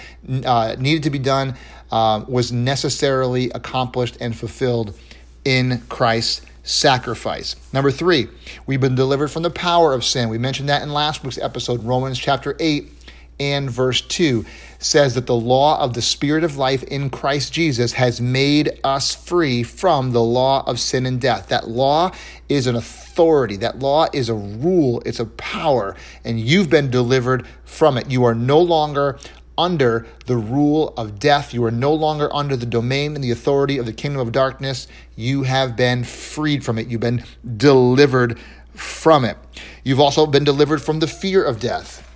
uh, 0.46 0.76
needed 0.80 1.04
to 1.04 1.10
be 1.10 1.20
done 1.20 1.56
uh, 1.92 2.24
was 2.28 2.52
necessarily 2.52 3.50
accomplished 3.52 4.18
and 4.22 4.36
fulfilled 4.36 4.98
in 5.44 5.82
Christ's 5.90 6.46
sacrifice. 6.64 7.56
Number 7.74 7.90
three, 7.90 8.28
we've 8.68 8.82
been 8.82 8.96
delivered 8.96 9.30
from 9.30 9.42
the 9.42 9.50
power 9.50 9.94
of 9.94 10.04
sin. 10.04 10.30
We 10.30 10.38
mentioned 10.38 10.70
that 10.70 10.84
in 10.84 10.94
last 10.94 11.24
week's 11.24 11.40
episode, 11.40 11.84
Romans 11.84 12.20
chapter 12.20 12.56
8 12.60 12.99
and 13.39 13.69
verse 13.69 14.01
2 14.01 14.46
says 14.79 15.15
that 15.15 15.27
the 15.27 15.36
law 15.36 15.79
of 15.79 15.93
the 15.93 16.01
Spirit 16.01 16.43
of 16.43 16.58
life 16.58 16.84
in 16.84 17.10
Christ 17.10 17.53
Jesus 17.53 17.93
has 17.93 18.22
made 18.22 18.79
us 18.84 19.13
free 19.13 19.63
from 19.63 20.12
the 20.12 20.24
law 20.24 20.63
of 20.65 20.79
sin 20.79 21.05
and 21.05 21.19
death. 21.19 21.50
That 21.50 21.67
law 21.67 22.12
is 22.48 22.67
an 22.67 22.75
authority, 22.75 23.58
that 23.58 23.79
law 23.79 24.08
is 24.13 24.29
a 24.29 24.34
rule, 24.34 25.01
it's 25.05 25.19
a 25.19 25.25
power, 25.25 25.96
and 26.24 26.39
you've 26.39 26.69
been 26.69 26.89
delivered 26.89 27.46
from 27.65 27.98
it. 27.98 28.10
You 28.10 28.24
are 28.25 28.36
no 28.36 28.60
longer 28.60 29.19
under 29.58 30.08
the 30.25 30.38
rule 30.38 30.93
of 30.96 31.19
death. 31.19 31.53
You 31.53 31.65
are 31.65 31.72
no 31.72 31.93
longer 31.93 32.34
under 32.34 32.55
the 32.55 32.65
domain 32.65 33.13
and 33.13 33.24
the 33.24 33.31
authority 33.31 33.77
of 33.77 33.86
the 33.86 33.93
kingdom 33.93 34.22
of 34.22 34.31
darkness. 34.31 34.88
You 35.17 35.43
have 35.43 35.75
been 35.75 36.05
freed 36.05 36.63
from 36.63 36.79
it. 36.79 36.88
You've 36.88 37.01
been 37.01 37.25
delivered 37.58 38.39
from 38.74 39.25
it. 39.25 39.38
You've 39.84 40.00
also 40.00 40.25
been 40.25 40.46
delivered 40.46 40.81
from 40.81 41.00
the 41.00 41.08
fear 41.08 41.43
of 41.43 41.60
death. 41.60 42.09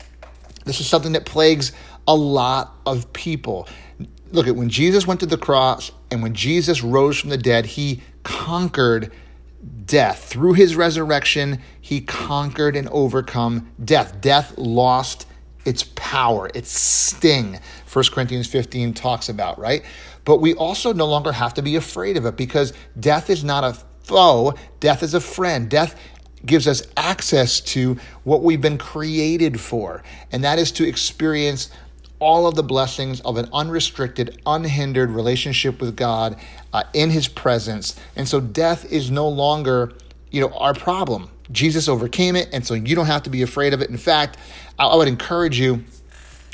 This 0.65 0.79
is 0.79 0.87
something 0.87 1.13
that 1.13 1.25
plagues 1.25 1.71
a 2.07 2.15
lot 2.15 2.75
of 2.85 3.11
people. 3.13 3.67
Look 4.31 4.47
at 4.47 4.55
when 4.55 4.69
Jesus 4.69 5.05
went 5.05 5.19
to 5.19 5.25
the 5.25 5.37
cross 5.37 5.91
and 6.09 6.23
when 6.23 6.33
Jesus 6.33 6.81
rose 6.81 7.19
from 7.19 7.29
the 7.29 7.37
dead, 7.37 7.65
he 7.65 8.01
conquered 8.23 9.11
death. 9.85 10.25
Through 10.25 10.53
his 10.53 10.75
resurrection, 10.75 11.61
he 11.79 12.01
conquered 12.01 12.75
and 12.75 12.89
overcome 12.89 13.71
death. 13.83 14.19
Death 14.21 14.57
lost 14.57 15.27
its 15.65 15.83
power, 15.95 16.49
its 16.53 16.71
sting. 16.71 17.59
1 17.91 18.05
Corinthians 18.11 18.47
15 18.47 18.93
talks 18.93 19.29
about, 19.29 19.59
right? 19.59 19.83
But 20.25 20.41
we 20.41 20.53
also 20.53 20.93
no 20.93 21.05
longer 21.05 21.31
have 21.31 21.53
to 21.55 21.61
be 21.61 21.75
afraid 21.75 22.17
of 22.17 22.25
it 22.25 22.35
because 22.35 22.73
death 22.99 23.29
is 23.29 23.43
not 23.43 23.63
a 23.63 23.77
foe, 24.03 24.53
death 24.79 25.03
is 25.03 25.13
a 25.13 25.21
friend. 25.21 25.69
Death 25.69 25.99
gives 26.45 26.67
us 26.67 26.83
access 26.97 27.61
to 27.61 27.97
what 28.23 28.43
we've 28.43 28.61
been 28.61 28.77
created 28.77 29.59
for, 29.59 30.03
and 30.31 30.43
that 30.43 30.59
is 30.59 30.71
to 30.73 30.87
experience 30.87 31.69
all 32.19 32.47
of 32.47 32.55
the 32.55 32.63
blessings 32.63 33.19
of 33.21 33.37
an 33.37 33.49
unrestricted, 33.51 34.41
unhindered 34.45 35.09
relationship 35.09 35.81
with 35.81 35.95
God 35.95 36.37
uh, 36.71 36.83
in 36.93 37.09
His 37.09 37.27
presence. 37.27 37.99
And 38.15 38.27
so 38.27 38.39
death 38.39 38.89
is 38.91 39.11
no 39.11 39.27
longer, 39.27 39.93
you 40.31 40.39
know, 40.39 40.53
our 40.53 40.73
problem. 40.73 41.29
Jesus 41.51 41.89
overcame 41.89 42.35
it, 42.35 42.49
and 42.53 42.65
so 42.65 42.73
you 42.73 42.95
don't 42.95 43.07
have 43.07 43.23
to 43.23 43.29
be 43.29 43.41
afraid 43.41 43.73
of 43.73 43.81
it. 43.81 43.89
In 43.89 43.97
fact, 43.97 44.37
I 44.79 44.95
would 44.95 45.07
encourage 45.07 45.59
you 45.59 45.83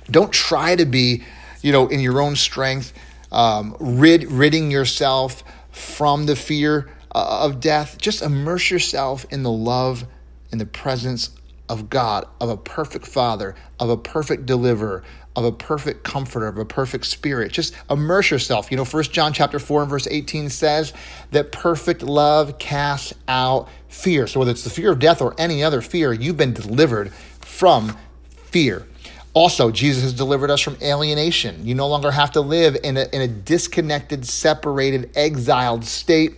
don't 0.10 0.32
try 0.32 0.76
to 0.76 0.86
be, 0.86 1.24
you 1.62 1.72
know, 1.72 1.88
in 1.88 2.00
your 2.00 2.20
own 2.20 2.36
strength, 2.36 2.94
um, 3.32 3.76
rid, 3.80 4.32
ridding 4.32 4.72
yourself 4.72 5.44
from 5.72 6.26
the 6.26 6.36
fear 6.36 6.90
uh, 7.14 7.46
of 7.46 7.60
death. 7.60 7.98
Just 8.00 8.22
immerse 8.22 8.70
yourself 8.70 9.26
in 9.30 9.44
the 9.44 9.52
love 9.52 10.06
and 10.52 10.60
the 10.60 10.66
presence 10.66 11.32
of 11.68 11.90
God, 11.90 12.26
of 12.42 12.50
a 12.50 12.58
perfect 12.58 13.06
Father, 13.06 13.56
of 13.80 13.90
a 13.90 13.98
perfect 13.98 14.48
deliverer, 14.48 15.04
of 15.36 15.46
a 15.46 15.52
perfect 15.52 16.04
comforter, 16.04 16.48
of 16.48 16.58
a 16.58 16.66
perfect 16.66 17.06
spirit. 17.06 17.52
Just 17.52 17.76
immerse 17.90 18.32
yourself. 18.32 18.72
You 18.72 18.78
know, 18.78 18.86
First 18.86 19.12
John 19.12 19.32
chapter 19.32 19.60
4 19.60 19.84
and 19.84 19.90
verse 19.90 20.08
18 20.08 20.50
says 20.50 20.94
that 21.32 21.52
perfect 21.52 22.02
love 22.02 22.58
casts 22.58 23.14
out 23.28 23.70
fear. 23.88 24.26
So 24.26 24.40
whether 24.40 24.52
it's 24.52 24.64
the 24.64 24.70
fear 24.72 24.92
of 24.92 25.00
death 25.00 25.22
or 25.22 25.36
any 25.38 25.64
other 25.64 25.82
fear, 25.82 26.12
you've 26.12 26.38
been 26.38 26.54
delivered 26.54 27.14
from 27.42 27.96
fear. 28.36 28.88
Also, 29.36 29.70
Jesus 29.70 30.04
has 30.04 30.14
delivered 30.14 30.50
us 30.50 30.60
from 30.60 30.76
alienation. 30.82 31.66
You 31.66 31.76
no 31.76 31.88
longer 31.88 32.10
have 32.10 32.32
to 32.32 32.42
live 32.42 32.76
in 32.84 32.98
a, 32.98 33.06
in 33.14 33.22
a 33.22 33.28
disconnected, 33.28 34.26
separated, 34.26 35.12
exiled 35.16 35.86
state. 35.86 36.34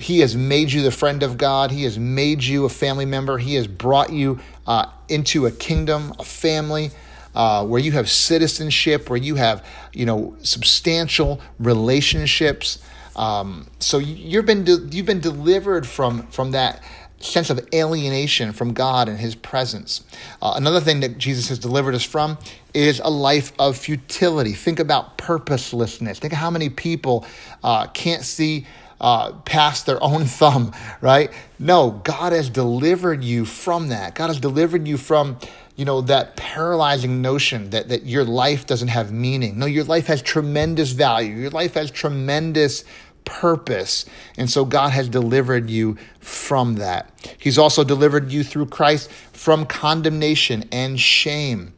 He 0.00 0.20
has 0.20 0.36
made 0.36 0.72
you 0.72 0.82
the 0.82 0.90
friend 0.90 1.22
of 1.22 1.38
God. 1.38 1.70
He 1.70 1.84
has 1.84 1.98
made 1.98 2.42
you 2.42 2.64
a 2.64 2.68
family 2.68 3.04
member. 3.04 3.38
He 3.38 3.54
has 3.54 3.66
brought 3.66 4.12
you 4.12 4.40
uh, 4.66 4.86
into 5.08 5.46
a 5.46 5.50
kingdom, 5.50 6.12
a 6.18 6.24
family. 6.24 6.90
Uh, 7.34 7.62
where 7.66 7.78
you 7.78 7.92
have 7.92 8.08
citizenship, 8.08 9.10
where 9.10 9.18
you 9.18 9.34
have, 9.34 9.62
you 9.92 10.06
know, 10.06 10.34
substantial 10.42 11.38
relationships. 11.58 12.82
Um, 13.14 13.66
so 13.78 13.98
you've 13.98 14.46
been 14.46 14.64
de- 14.64 14.88
you've 14.90 15.04
been 15.04 15.20
delivered 15.20 15.86
from 15.86 16.28
from 16.28 16.52
that 16.52 16.82
sense 17.18 17.50
of 17.50 17.60
alienation 17.74 18.52
from 18.52 18.72
God 18.72 19.08
and 19.08 19.18
His 19.18 19.34
presence. 19.34 20.04
Uh, 20.40 20.54
another 20.56 20.80
thing 20.80 21.00
that 21.00 21.18
Jesus 21.18 21.48
has 21.48 21.58
delivered 21.58 21.94
us 21.94 22.04
from 22.04 22.38
is 22.74 23.00
a 23.00 23.10
life 23.10 23.52
of 23.58 23.76
futility. 23.76 24.52
Think 24.52 24.78
about 24.78 25.18
purposelessness. 25.18 26.18
Think 26.18 26.32
of 26.32 26.38
how 26.38 26.50
many 26.50 26.68
people 26.68 27.26
uh, 27.62 27.86
can't 27.88 28.22
see 28.22 28.66
uh, 29.00 29.32
past 29.44 29.86
their 29.86 30.02
own 30.02 30.24
thumb, 30.26 30.72
right? 31.00 31.30
No, 31.58 31.90
God 31.90 32.32
has 32.32 32.50
delivered 32.50 33.24
you 33.24 33.44
from 33.44 33.88
that. 33.88 34.14
God 34.14 34.28
has 34.28 34.40
delivered 34.40 34.86
you 34.86 34.96
from, 34.96 35.38
you 35.76 35.84
know, 35.84 36.00
that 36.02 36.36
paralyzing 36.36 37.22
notion 37.22 37.70
that, 37.70 37.88
that 37.88 38.04
your 38.06 38.24
life 38.24 38.66
doesn't 38.66 38.88
have 38.88 39.12
meaning. 39.12 39.58
No, 39.58 39.66
your 39.66 39.84
life 39.84 40.06
has 40.06 40.22
tremendous 40.22 40.92
value. 40.92 41.34
Your 41.34 41.50
life 41.50 41.74
has 41.74 41.90
tremendous 41.90 42.84
purpose. 43.24 44.06
And 44.38 44.48
so 44.48 44.64
God 44.64 44.90
has 44.90 45.08
delivered 45.08 45.68
you 45.68 45.98
from 46.20 46.76
that. 46.76 47.10
He's 47.38 47.58
also 47.58 47.84
delivered 47.84 48.30
you 48.30 48.42
through 48.42 48.66
Christ 48.66 49.10
from 49.10 49.66
condemnation 49.66 50.64
and 50.72 50.98
shame. 50.98 51.74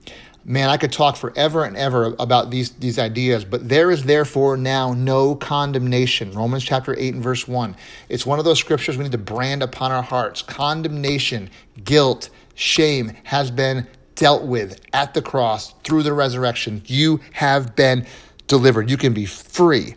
Man, 0.49 0.71
I 0.71 0.79
could 0.79 0.93
talk 0.93 1.17
forever 1.17 1.65
and 1.65 1.77
ever 1.77 2.17
about 2.19 2.51
these, 2.51 2.71
these 2.71 2.99
ideas, 2.99 3.45
but 3.45 3.69
there 3.69 3.91
is 3.91 4.05
therefore 4.05 4.57
now 4.57 4.95
no 4.95 5.35
condemnation. 5.35 6.33
Romans 6.33 6.65
chapter 6.65 6.99
8 6.99 7.13
and 7.13 7.23
verse 7.23 7.47
1. 7.47 7.77
It's 8.09 8.25
one 8.25 8.39
of 8.39 8.47
those 8.47 8.59
scriptures 8.59 8.97
we 8.97 9.05
need 9.05 9.13
to 9.13 9.19
brand 9.19 9.63
upon 9.63 9.93
our 9.93 10.03
hearts. 10.03 10.41
Condemnation, 10.41 11.51
guilt, 11.85 12.31
shame 12.55 13.13
has 13.25 13.51
been 13.51 13.87
dealt 14.15 14.45
with 14.45 14.81
at 14.95 15.13
the 15.13 15.21
cross 15.21 15.75
through 15.85 16.03
the 16.03 16.15
resurrection. 16.15 16.81
You 16.87 17.21
have 17.33 17.77
been 17.77 18.07
delivered. 18.47 18.91
You 18.91 18.97
can 18.97 19.13
be 19.13 19.27
free 19.27 19.97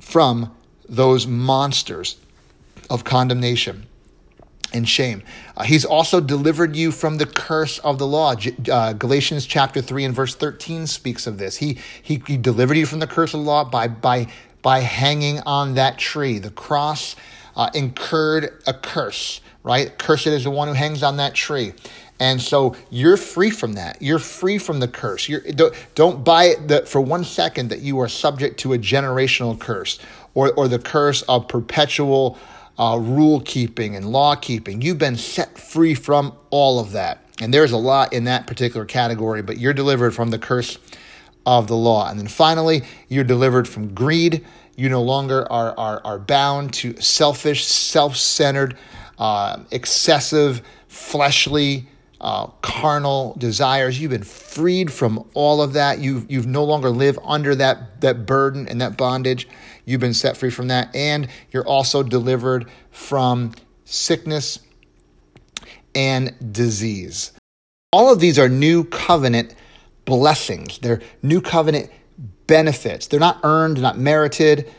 from 0.00 0.54
those 0.88 1.26
monsters 1.26 2.18
of 2.88 3.02
condemnation 3.02 3.88
and 4.72 4.88
shame. 4.88 5.22
Uh, 5.56 5.64
he's 5.64 5.84
also 5.84 6.20
delivered 6.20 6.76
you 6.76 6.92
from 6.92 7.18
the 7.18 7.26
curse 7.26 7.78
of 7.80 7.98
the 7.98 8.06
law. 8.06 8.34
Uh, 8.70 8.92
Galatians 8.92 9.46
chapter 9.46 9.80
3 9.80 10.04
and 10.04 10.14
verse 10.14 10.34
13 10.34 10.86
speaks 10.86 11.26
of 11.26 11.38
this. 11.38 11.56
He, 11.56 11.78
he, 12.02 12.22
he 12.26 12.36
delivered 12.36 12.76
you 12.76 12.86
from 12.86 12.98
the 13.00 13.06
curse 13.06 13.34
of 13.34 13.40
the 13.40 13.46
law 13.46 13.64
by, 13.64 13.88
by, 13.88 14.28
by 14.62 14.80
hanging 14.80 15.40
on 15.40 15.74
that 15.74 15.98
tree. 15.98 16.38
The 16.38 16.50
cross 16.50 17.16
uh, 17.56 17.70
incurred 17.74 18.62
a 18.66 18.74
curse, 18.74 19.40
right? 19.62 19.96
Cursed 19.98 20.28
is 20.28 20.44
the 20.44 20.50
one 20.50 20.68
who 20.68 20.74
hangs 20.74 21.02
on 21.02 21.16
that 21.18 21.34
tree. 21.34 21.72
And 22.20 22.40
so 22.40 22.76
you're 22.88 23.16
free 23.16 23.50
from 23.50 23.72
that. 23.72 24.00
You're 24.00 24.20
free 24.20 24.58
from 24.58 24.78
the 24.78 24.86
curse. 24.86 25.28
You're, 25.28 25.40
don't, 25.40 25.74
don't 25.96 26.24
buy 26.24 26.54
it 26.56 26.88
for 26.88 27.00
one 27.00 27.24
second 27.24 27.70
that 27.70 27.80
you 27.80 27.98
are 27.98 28.08
subject 28.08 28.60
to 28.60 28.74
a 28.74 28.78
generational 28.78 29.58
curse 29.58 29.98
or, 30.34 30.52
or 30.52 30.68
the 30.68 30.78
curse 30.78 31.22
of 31.22 31.48
perpetual 31.48 32.38
uh, 32.78 32.98
rule 33.00 33.40
keeping 33.40 33.96
and 33.96 34.10
law 34.10 34.34
keeping. 34.34 34.82
You've 34.82 34.98
been 34.98 35.16
set 35.16 35.58
free 35.58 35.94
from 35.94 36.32
all 36.50 36.80
of 36.80 36.92
that. 36.92 37.24
And 37.40 37.52
there's 37.52 37.72
a 37.72 37.76
lot 37.76 38.12
in 38.12 38.24
that 38.24 38.46
particular 38.46 38.86
category, 38.86 39.42
but 39.42 39.58
you're 39.58 39.72
delivered 39.72 40.14
from 40.14 40.30
the 40.30 40.38
curse 40.38 40.78
of 41.44 41.66
the 41.66 41.76
law. 41.76 42.08
And 42.08 42.18
then 42.18 42.28
finally, 42.28 42.82
you're 43.08 43.24
delivered 43.24 43.66
from 43.66 43.94
greed. 43.94 44.44
You 44.76 44.88
no 44.88 45.02
longer 45.02 45.50
are, 45.50 45.76
are, 45.76 46.00
are 46.04 46.18
bound 46.18 46.72
to 46.74 46.96
selfish, 47.00 47.64
self 47.64 48.16
centered, 48.16 48.76
uh, 49.18 49.60
excessive, 49.70 50.62
fleshly, 50.88 51.88
uh, 52.20 52.46
carnal 52.62 53.34
desires. 53.38 54.00
You've 54.00 54.12
been 54.12 54.22
freed 54.22 54.92
from 54.92 55.28
all 55.34 55.60
of 55.60 55.72
that. 55.72 55.98
You've, 55.98 56.30
you've 56.30 56.46
no 56.46 56.64
longer 56.64 56.88
live 56.88 57.18
under 57.24 57.54
that, 57.56 58.00
that 58.00 58.24
burden 58.24 58.68
and 58.68 58.80
that 58.80 58.96
bondage. 58.96 59.48
You've 59.84 60.00
been 60.00 60.14
set 60.14 60.36
free 60.36 60.50
from 60.50 60.68
that. 60.68 60.94
And 60.94 61.28
you're 61.50 61.66
also 61.66 62.02
delivered 62.02 62.68
from 62.90 63.52
sickness 63.84 64.58
and 65.94 66.34
disease. 66.52 67.32
All 67.92 68.12
of 68.12 68.20
these 68.20 68.38
are 68.38 68.48
new 68.48 68.84
covenant 68.84 69.54
blessings. 70.04 70.78
They're 70.78 71.00
new 71.22 71.40
covenant 71.40 71.90
benefits. 72.46 73.06
They're 73.06 73.20
not 73.20 73.40
earned, 73.42 73.80
not 73.80 73.98
merited. 73.98 74.70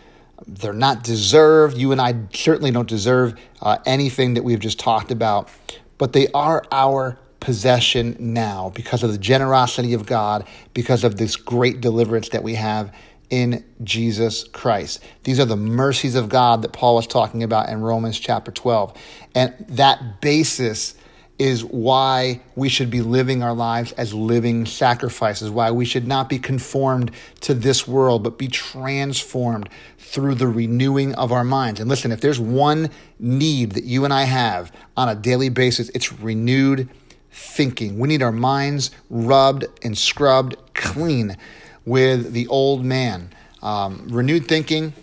They're 0.47 0.73
not 0.73 1.03
deserved. 1.03 1.77
You 1.77 1.91
and 1.91 2.01
I 2.01 2.15
certainly 2.33 2.71
don't 2.71 2.89
deserve 2.89 3.35
uh, 3.61 3.77
anything 3.85 4.33
that 4.33 4.43
we've 4.43 4.59
just 4.59 4.79
talked 4.79 5.11
about, 5.11 5.49
but 5.97 6.13
they 6.13 6.27
are 6.33 6.63
our 6.71 7.17
possession 7.39 8.15
now 8.19 8.71
because 8.73 9.03
of 9.03 9.11
the 9.11 9.17
generosity 9.17 9.93
of 9.93 10.05
God, 10.05 10.47
because 10.73 11.03
of 11.03 11.17
this 11.17 11.35
great 11.35 11.81
deliverance 11.81 12.29
that 12.29 12.41
we 12.41 12.55
have 12.55 12.93
in 13.33 13.65
Jesus 13.83 14.43
Christ. 14.43 15.03
These 15.23 15.39
are 15.39 15.45
the 15.45 15.55
mercies 15.55 16.13
of 16.13 16.29
God 16.29 16.61
that 16.61 16.71
Paul 16.71 16.93
was 16.93 17.07
talking 17.07 17.41
about 17.41 17.67
in 17.67 17.81
Romans 17.81 18.19
chapter 18.19 18.51
12. 18.51 18.95
And 19.33 19.55
that 19.69 20.21
basis 20.21 20.93
is 21.39 21.65
why 21.65 22.41
we 22.55 22.69
should 22.69 22.91
be 22.91 23.01
living 23.01 23.41
our 23.41 23.55
lives 23.55 23.91
as 23.93 24.13
living 24.13 24.67
sacrifices, 24.67 25.49
why 25.49 25.71
we 25.71 25.83
should 25.83 26.07
not 26.07 26.29
be 26.29 26.37
conformed 26.37 27.09
to 27.41 27.55
this 27.55 27.87
world, 27.87 28.23
but 28.23 28.37
be 28.37 28.47
transformed 28.47 29.67
through 29.97 30.35
the 30.35 30.47
renewing 30.47 31.15
of 31.15 31.31
our 31.31 31.43
minds. 31.43 31.79
And 31.79 31.89
listen, 31.89 32.11
if 32.11 32.21
there's 32.21 32.39
one 32.39 32.91
need 33.17 33.71
that 33.71 33.83
you 33.83 34.05
and 34.05 34.13
I 34.13 34.25
have 34.25 34.71
on 34.95 35.09
a 35.09 35.15
daily 35.15 35.49
basis, 35.49 35.89
it's 35.89 36.13
renewed 36.13 36.87
thinking. 37.31 37.97
We 37.97 38.09
need 38.09 38.21
our 38.21 38.31
minds 38.31 38.91
rubbed 39.09 39.65
and 39.81 39.97
scrubbed 39.97 40.55
clean 40.75 41.35
with 41.85 42.33
the 42.33 42.47
old 42.47 42.83
man. 42.83 43.29
Um, 43.61 44.07
renewed 44.09 44.47
thinking 44.47 44.93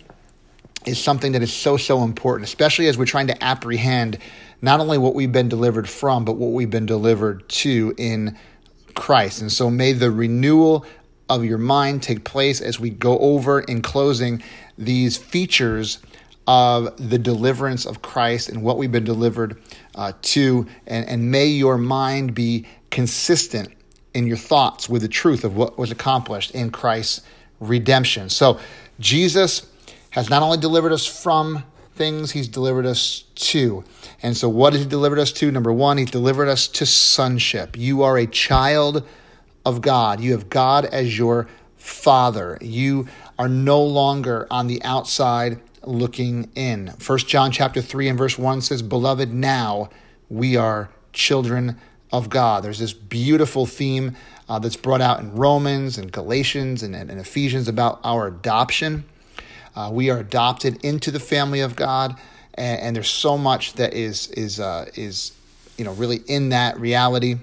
is 0.85 1.01
something 1.01 1.33
that 1.33 1.43
is 1.43 1.53
so, 1.53 1.77
so 1.77 2.03
important, 2.03 2.47
especially 2.47 2.87
as 2.87 2.97
we're 2.97 3.05
trying 3.05 3.27
to 3.27 3.43
apprehend 3.43 4.17
not 4.61 4.79
only 4.79 4.97
what 4.97 5.15
we've 5.15 5.31
been 5.31 5.49
delivered 5.49 5.89
from, 5.89 6.25
but 6.25 6.33
what 6.33 6.51
we've 6.51 6.69
been 6.69 6.85
delivered 6.85 7.47
to 7.49 7.93
in 7.97 8.37
Christ. 8.93 9.41
And 9.41 9.51
so 9.51 9.69
may 9.69 9.93
the 9.93 10.11
renewal 10.11 10.85
of 11.29 11.45
your 11.45 11.57
mind 11.57 12.03
take 12.03 12.23
place 12.23 12.61
as 12.61 12.79
we 12.79 12.89
go 12.89 13.17
over 13.19 13.61
in 13.61 13.81
closing 13.81 14.43
these 14.77 15.17
features 15.17 15.99
of 16.47 17.09
the 17.09 17.17
deliverance 17.17 17.85
of 17.85 18.01
Christ 18.01 18.49
and 18.49 18.63
what 18.63 18.77
we've 18.77 18.91
been 18.91 19.03
delivered 19.03 19.61
uh, 19.95 20.13
to. 20.21 20.67
And, 20.85 21.07
and 21.07 21.31
may 21.31 21.45
your 21.45 21.77
mind 21.77 22.35
be 22.35 22.65
consistent 22.89 23.69
in 24.13 24.27
your 24.27 24.37
thoughts 24.37 24.89
with 24.89 25.01
the 25.01 25.07
truth 25.07 25.43
of 25.43 25.55
what 25.55 25.77
was 25.77 25.91
accomplished 25.91 26.51
in 26.51 26.71
Christ's 26.71 27.21
redemption. 27.59 28.29
So, 28.29 28.59
Jesus 28.99 29.67
has 30.11 30.29
not 30.29 30.43
only 30.43 30.57
delivered 30.57 30.91
us 30.91 31.05
from 31.05 31.63
things, 31.95 32.31
he's 32.31 32.47
delivered 32.47 32.85
us 32.85 33.25
to. 33.35 33.83
And 34.21 34.35
so, 34.35 34.49
what 34.49 34.73
has 34.73 34.83
he 34.83 34.87
delivered 34.87 35.19
us 35.19 35.31
to? 35.33 35.51
Number 35.51 35.71
one, 35.71 35.97
he's 35.97 36.11
delivered 36.11 36.47
us 36.47 36.67
to 36.69 36.85
sonship. 36.85 37.77
You 37.77 38.03
are 38.03 38.17
a 38.17 38.27
child 38.27 39.07
of 39.65 39.81
God, 39.81 40.19
you 40.19 40.31
have 40.31 40.49
God 40.49 40.85
as 40.85 41.17
your 41.17 41.47
father. 41.77 42.57
You 42.61 43.07
are 43.37 43.49
no 43.49 43.83
longer 43.83 44.47
on 44.51 44.67
the 44.67 44.83
outside 44.83 45.59
looking 45.83 46.49
in. 46.55 46.91
First 46.99 47.27
John 47.27 47.51
chapter 47.51 47.81
3 47.81 48.09
and 48.09 48.17
verse 48.17 48.37
1 48.37 48.61
says, 48.61 48.81
Beloved, 48.81 49.33
now 49.33 49.89
we 50.29 50.55
are 50.55 50.89
children 51.13 51.77
of 52.11 52.29
God. 52.29 52.63
There's 52.63 52.79
this 52.79 52.93
beautiful 52.93 53.65
theme 53.65 54.15
uh, 54.49 54.59
that's 54.59 54.75
brought 54.75 55.01
out 55.01 55.19
in 55.19 55.33
Romans 55.33 55.97
and 55.97 56.11
Galatians 56.11 56.83
and, 56.83 56.95
and, 56.95 57.11
Ephesians 57.11 57.67
about 57.67 58.01
our 58.03 58.27
adoption. 58.27 59.05
Uh, 59.75 59.89
we 59.93 60.09
are 60.09 60.19
adopted 60.19 60.83
into 60.83 61.09
the 61.09 61.19
family 61.19 61.61
of 61.61 61.75
God, 61.75 62.17
and, 62.55 62.81
and 62.81 62.95
there's 62.95 63.09
so 63.09 63.37
much 63.37 63.73
that 63.73 63.93
is 63.93 64.27
is 64.31 64.59
uh, 64.59 64.89
is 64.95 65.31
you 65.77 65.85
know 65.85 65.93
really 65.93 66.17
in 66.27 66.49
that 66.49 66.79
reality. 66.79 67.35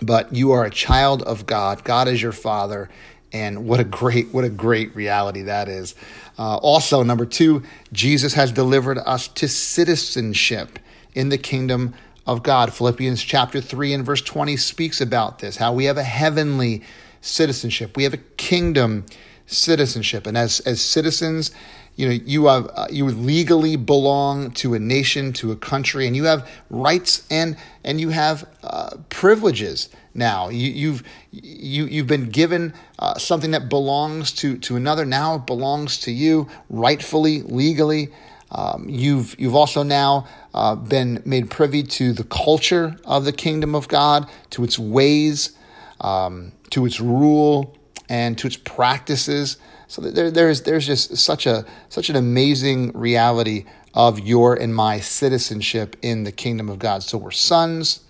But 0.00 0.32
you 0.34 0.52
are 0.52 0.64
a 0.64 0.70
child 0.70 1.22
of 1.22 1.46
God. 1.46 1.82
God 1.84 2.06
is 2.06 2.22
your 2.22 2.32
father, 2.32 2.88
and 3.32 3.66
what 3.66 3.80
a 3.80 3.84
great 3.84 4.32
what 4.32 4.44
a 4.44 4.50
great 4.50 4.94
reality 4.94 5.42
that 5.42 5.68
is. 5.68 5.96
Uh, 6.38 6.56
also, 6.56 7.02
number 7.02 7.26
two, 7.26 7.64
Jesus 7.92 8.34
has 8.34 8.52
delivered 8.52 8.98
us 8.98 9.26
to 9.28 9.48
citizenship 9.48 10.78
in 11.14 11.28
the 11.28 11.38
kingdom 11.38 11.94
of 12.26 12.42
God. 12.42 12.72
Philippians 12.72 13.22
chapter 13.22 13.60
3 13.60 13.94
and 13.94 14.04
verse 14.04 14.22
20 14.22 14.56
speaks 14.56 15.00
about 15.00 15.40
this 15.40 15.56
how 15.56 15.72
we 15.72 15.86
have 15.86 15.98
a 15.98 16.02
heavenly 16.02 16.82
citizenship, 17.20 17.96
we 17.96 18.04
have 18.04 18.14
a 18.14 18.18
kingdom 18.36 19.06
citizenship. 19.46 20.26
And 20.26 20.36
as, 20.36 20.60
as 20.60 20.80
citizens, 20.80 21.50
you 21.96 22.08
know 22.08 22.12
you 22.12 22.46
have 22.46 22.70
uh, 22.74 22.86
you 22.90 23.06
legally 23.06 23.76
belong 23.76 24.50
to 24.52 24.74
a 24.74 24.78
nation 24.78 25.32
to 25.34 25.52
a 25.52 25.56
country 25.56 26.06
and 26.06 26.16
you 26.16 26.24
have 26.24 26.48
rights 26.70 27.26
and 27.30 27.56
and 27.84 28.00
you 28.00 28.08
have 28.08 28.48
uh, 28.62 28.96
privileges 29.10 29.90
now 30.14 30.48
you, 30.48 30.70
you've 30.70 31.02
you 31.30 31.84
you've 31.86 32.06
been 32.06 32.30
given 32.30 32.72
uh, 32.98 33.18
something 33.18 33.50
that 33.50 33.68
belongs 33.68 34.32
to 34.32 34.56
to 34.58 34.76
another 34.76 35.04
now 35.04 35.34
it 35.34 35.46
belongs 35.46 35.98
to 35.98 36.10
you 36.10 36.48
rightfully 36.70 37.42
legally 37.42 38.08
um, 38.52 38.86
you've 38.88 39.34
you've 39.40 39.54
also 39.54 39.82
now 39.82 40.26
uh, 40.52 40.76
been 40.76 41.22
made 41.24 41.50
privy 41.50 41.82
to 41.82 42.12
the 42.12 42.24
culture 42.24 42.96
of 43.04 43.24
the 43.24 43.32
kingdom 43.32 43.74
of 43.74 43.88
God, 43.88 44.28
to 44.50 44.62
its 44.62 44.78
ways, 44.78 45.56
um, 46.00 46.52
to 46.70 46.84
its 46.84 47.00
rule, 47.00 47.76
and 48.10 48.36
to 48.38 48.46
its 48.46 48.58
practices. 48.58 49.56
So 49.88 50.02
there, 50.02 50.30
there's 50.30 50.62
there's 50.62 50.86
just 50.86 51.16
such 51.16 51.46
a 51.46 51.64
such 51.88 52.10
an 52.10 52.16
amazing 52.16 52.92
reality 52.92 53.64
of 53.94 54.20
your 54.20 54.54
and 54.54 54.74
my 54.74 55.00
citizenship 55.00 55.96
in 56.02 56.24
the 56.24 56.32
kingdom 56.32 56.68
of 56.68 56.78
God. 56.78 57.02
So 57.02 57.16
we're 57.16 57.30
sons, 57.30 58.00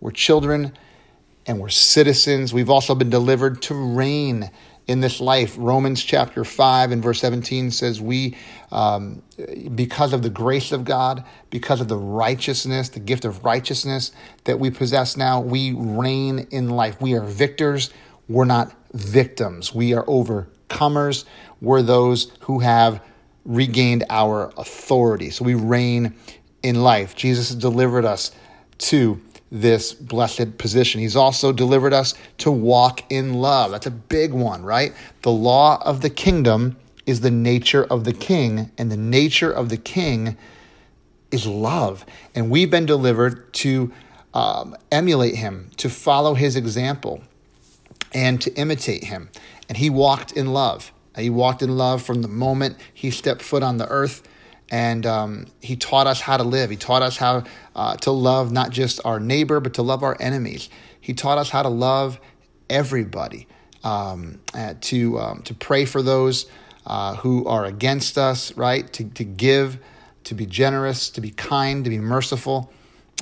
we're 0.00 0.10
children, 0.10 0.72
and 1.46 1.60
we're 1.60 1.68
citizens. 1.68 2.52
We've 2.52 2.70
also 2.70 2.96
been 2.96 3.10
delivered 3.10 3.62
to 3.62 3.74
reign 3.74 4.50
in 4.86 5.00
this 5.00 5.20
life. 5.20 5.54
Romans 5.58 6.02
chapter 6.02 6.44
5 6.44 6.92
and 6.92 7.02
verse 7.02 7.20
17 7.20 7.70
says, 7.70 8.00
We, 8.00 8.36
um, 8.70 9.22
because 9.74 10.12
of 10.12 10.22
the 10.22 10.30
grace 10.30 10.72
of 10.72 10.84
God, 10.84 11.24
because 11.50 11.80
of 11.80 11.88
the 11.88 11.96
righteousness, 11.96 12.88
the 12.88 13.00
gift 13.00 13.24
of 13.24 13.44
righteousness 13.44 14.12
that 14.44 14.58
we 14.58 14.70
possess 14.70 15.16
now, 15.16 15.40
we 15.40 15.72
reign 15.72 16.48
in 16.50 16.70
life. 16.70 17.00
We 17.00 17.14
are 17.14 17.24
victors. 17.24 17.90
We're 18.28 18.44
not 18.44 18.74
victims. 18.92 19.74
We 19.74 19.94
are 19.94 20.04
overcomers. 20.04 21.24
We're 21.60 21.82
those 21.82 22.32
who 22.40 22.58
have 22.60 23.02
regained 23.44 24.04
our 24.10 24.52
authority. 24.56 25.30
So 25.30 25.44
we 25.44 25.54
reign 25.54 26.14
in 26.62 26.82
life. 26.82 27.16
Jesus 27.16 27.48
has 27.48 27.56
delivered 27.56 28.04
us 28.04 28.32
to 28.78 29.20
this 29.52 29.92
blessed 29.92 30.56
position. 30.56 31.02
He's 31.02 31.14
also 31.14 31.52
delivered 31.52 31.92
us 31.92 32.14
to 32.38 32.50
walk 32.50 33.04
in 33.12 33.34
love. 33.34 33.70
That's 33.70 33.86
a 33.86 33.90
big 33.90 34.32
one, 34.32 34.64
right? 34.64 34.94
The 35.20 35.30
law 35.30 35.80
of 35.84 36.00
the 36.00 36.08
kingdom 36.08 36.78
is 37.04 37.20
the 37.20 37.30
nature 37.30 37.84
of 37.84 38.04
the 38.04 38.14
king, 38.14 38.70
and 38.78 38.90
the 38.90 38.96
nature 38.96 39.52
of 39.52 39.68
the 39.68 39.76
king 39.76 40.38
is 41.30 41.46
love. 41.46 42.06
And 42.34 42.50
we've 42.50 42.70
been 42.70 42.86
delivered 42.86 43.52
to 43.54 43.92
um, 44.32 44.74
emulate 44.90 45.36
him, 45.36 45.70
to 45.76 45.90
follow 45.90 46.32
his 46.32 46.56
example, 46.56 47.20
and 48.14 48.40
to 48.40 48.54
imitate 48.54 49.04
him. 49.04 49.28
And 49.68 49.76
he 49.76 49.90
walked 49.90 50.32
in 50.32 50.54
love. 50.54 50.92
He 51.14 51.28
walked 51.28 51.60
in 51.60 51.76
love 51.76 52.02
from 52.02 52.22
the 52.22 52.28
moment 52.28 52.78
he 52.94 53.10
stepped 53.10 53.42
foot 53.42 53.62
on 53.62 53.76
the 53.76 53.88
earth 53.88 54.26
and 54.72 55.04
um, 55.04 55.46
he 55.60 55.76
taught 55.76 56.06
us 56.06 56.22
how 56.22 56.38
to 56.38 56.42
live. 56.42 56.70
He 56.70 56.76
taught 56.76 57.02
us 57.02 57.18
how 57.18 57.44
uh, 57.76 57.94
to 57.98 58.10
love 58.10 58.50
not 58.50 58.70
just 58.70 59.00
our 59.04 59.20
neighbor, 59.20 59.60
but 59.60 59.74
to 59.74 59.82
love 59.82 60.02
our 60.02 60.16
enemies. 60.18 60.70
He 60.98 61.12
taught 61.12 61.36
us 61.36 61.50
how 61.50 61.62
to 61.62 61.68
love 61.68 62.18
everybody, 62.70 63.46
um, 63.84 64.40
uh, 64.54 64.74
to 64.80 65.18
um, 65.20 65.42
to 65.42 65.54
pray 65.54 65.84
for 65.84 66.02
those 66.02 66.46
uh, 66.86 67.16
who 67.16 67.46
are 67.46 67.66
against 67.66 68.16
us, 68.16 68.56
right? 68.56 68.90
To 68.94 69.04
to 69.04 69.24
give, 69.24 69.78
to 70.24 70.34
be 70.34 70.46
generous, 70.46 71.10
to 71.10 71.20
be 71.20 71.30
kind, 71.30 71.84
to 71.84 71.90
be 71.90 71.98
merciful, 71.98 72.72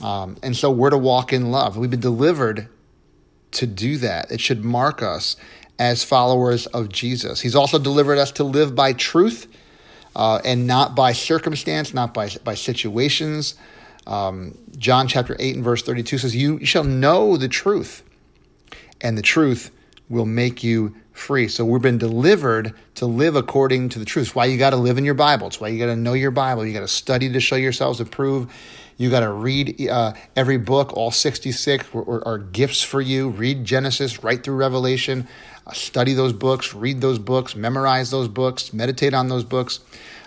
um, 0.02 0.36
and 0.44 0.56
so 0.56 0.70
we're 0.70 0.90
to 0.90 0.98
walk 0.98 1.32
in 1.32 1.50
love. 1.50 1.76
We've 1.76 1.90
been 1.90 1.98
delivered 1.98 2.68
to 3.52 3.66
do 3.66 3.96
that. 3.96 4.30
It 4.30 4.40
should 4.40 4.64
mark 4.64 5.02
us 5.02 5.34
as 5.80 6.04
followers 6.04 6.66
of 6.66 6.90
Jesus. 6.90 7.40
He's 7.40 7.56
also 7.56 7.80
delivered 7.80 8.18
us 8.18 8.30
to 8.32 8.44
live 8.44 8.76
by 8.76 8.92
truth 8.92 9.48
uh, 10.16 10.40
and 10.44 10.66
not 10.66 10.94
by 10.94 11.12
circumstance, 11.12 11.94
not 11.94 12.12
by, 12.14 12.30
by 12.44 12.54
situations. 12.54 13.54
Um, 14.06 14.56
John 14.76 15.08
chapter 15.08 15.36
8 15.38 15.56
and 15.56 15.64
verse 15.64 15.82
32 15.82 16.18
says, 16.18 16.34
You 16.34 16.64
shall 16.64 16.84
know 16.84 17.36
the 17.36 17.48
truth, 17.48 18.02
and 19.00 19.16
the 19.16 19.22
truth 19.22 19.70
will 20.08 20.26
make 20.26 20.64
you 20.64 20.94
free. 21.12 21.48
So 21.48 21.64
we've 21.64 21.82
been 21.82 21.98
delivered 21.98 22.74
to 22.96 23.06
live 23.06 23.36
according 23.36 23.90
to 23.90 23.98
the 23.98 24.04
truth. 24.04 24.28
It's 24.28 24.34
why 24.34 24.46
you 24.46 24.58
got 24.58 24.70
to 24.70 24.76
live 24.76 24.98
in 24.98 25.04
your 25.04 25.14
Bible. 25.14 25.46
It's 25.46 25.60
why 25.60 25.68
you 25.68 25.78
got 25.78 25.86
to 25.86 25.96
know 25.96 26.14
your 26.14 26.30
Bible. 26.30 26.66
You 26.66 26.72
got 26.72 26.80
to 26.80 26.88
study 26.88 27.30
to 27.32 27.40
show 27.40 27.56
yourselves 27.56 28.00
approved. 28.00 28.50
You 28.96 29.08
got 29.08 29.20
to 29.20 29.30
read 29.30 29.88
uh, 29.88 30.12
every 30.36 30.58
book, 30.58 30.94
all 30.94 31.10
66 31.10 31.86
are, 31.94 32.28
are, 32.28 32.38
gifts 32.38 32.82
for 32.82 33.00
you. 33.00 33.30
Read 33.30 33.64
Genesis 33.64 34.22
right 34.22 34.42
through 34.42 34.56
Revelation. 34.56 35.26
Study 35.72 36.14
those 36.14 36.32
books, 36.32 36.74
read 36.74 37.00
those 37.00 37.18
books, 37.18 37.54
memorize 37.54 38.10
those 38.10 38.28
books, 38.28 38.72
meditate 38.72 39.14
on 39.14 39.28
those 39.28 39.44
books, 39.44 39.80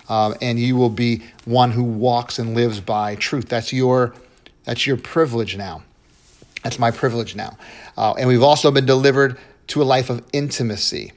uh, 0.10 0.34
and 0.42 0.60
you 0.60 0.76
will 0.76 0.90
be 0.90 1.24
one 1.46 1.72
who 1.72 1.84
walks 1.84 2.40
and 2.40 2.56
lives 2.56 2.80
by 2.80 3.16
truth. 3.16 3.50
That's 3.50 3.72
your 3.74 4.14
that's 4.66 4.88
your 4.88 4.98
privilege 4.98 5.58
now. 5.58 5.84
That's 6.64 6.80
my 6.80 6.92
privilege 6.92 7.36
now. 7.36 7.58
Uh, 7.98 8.14
and 8.18 8.28
we've 8.28 8.44
also 8.44 8.72
been 8.72 8.86
delivered 8.86 9.38
to 9.68 9.82
a 9.82 9.84
life 9.84 10.10
of 10.10 10.24
intimacy, 10.32 11.12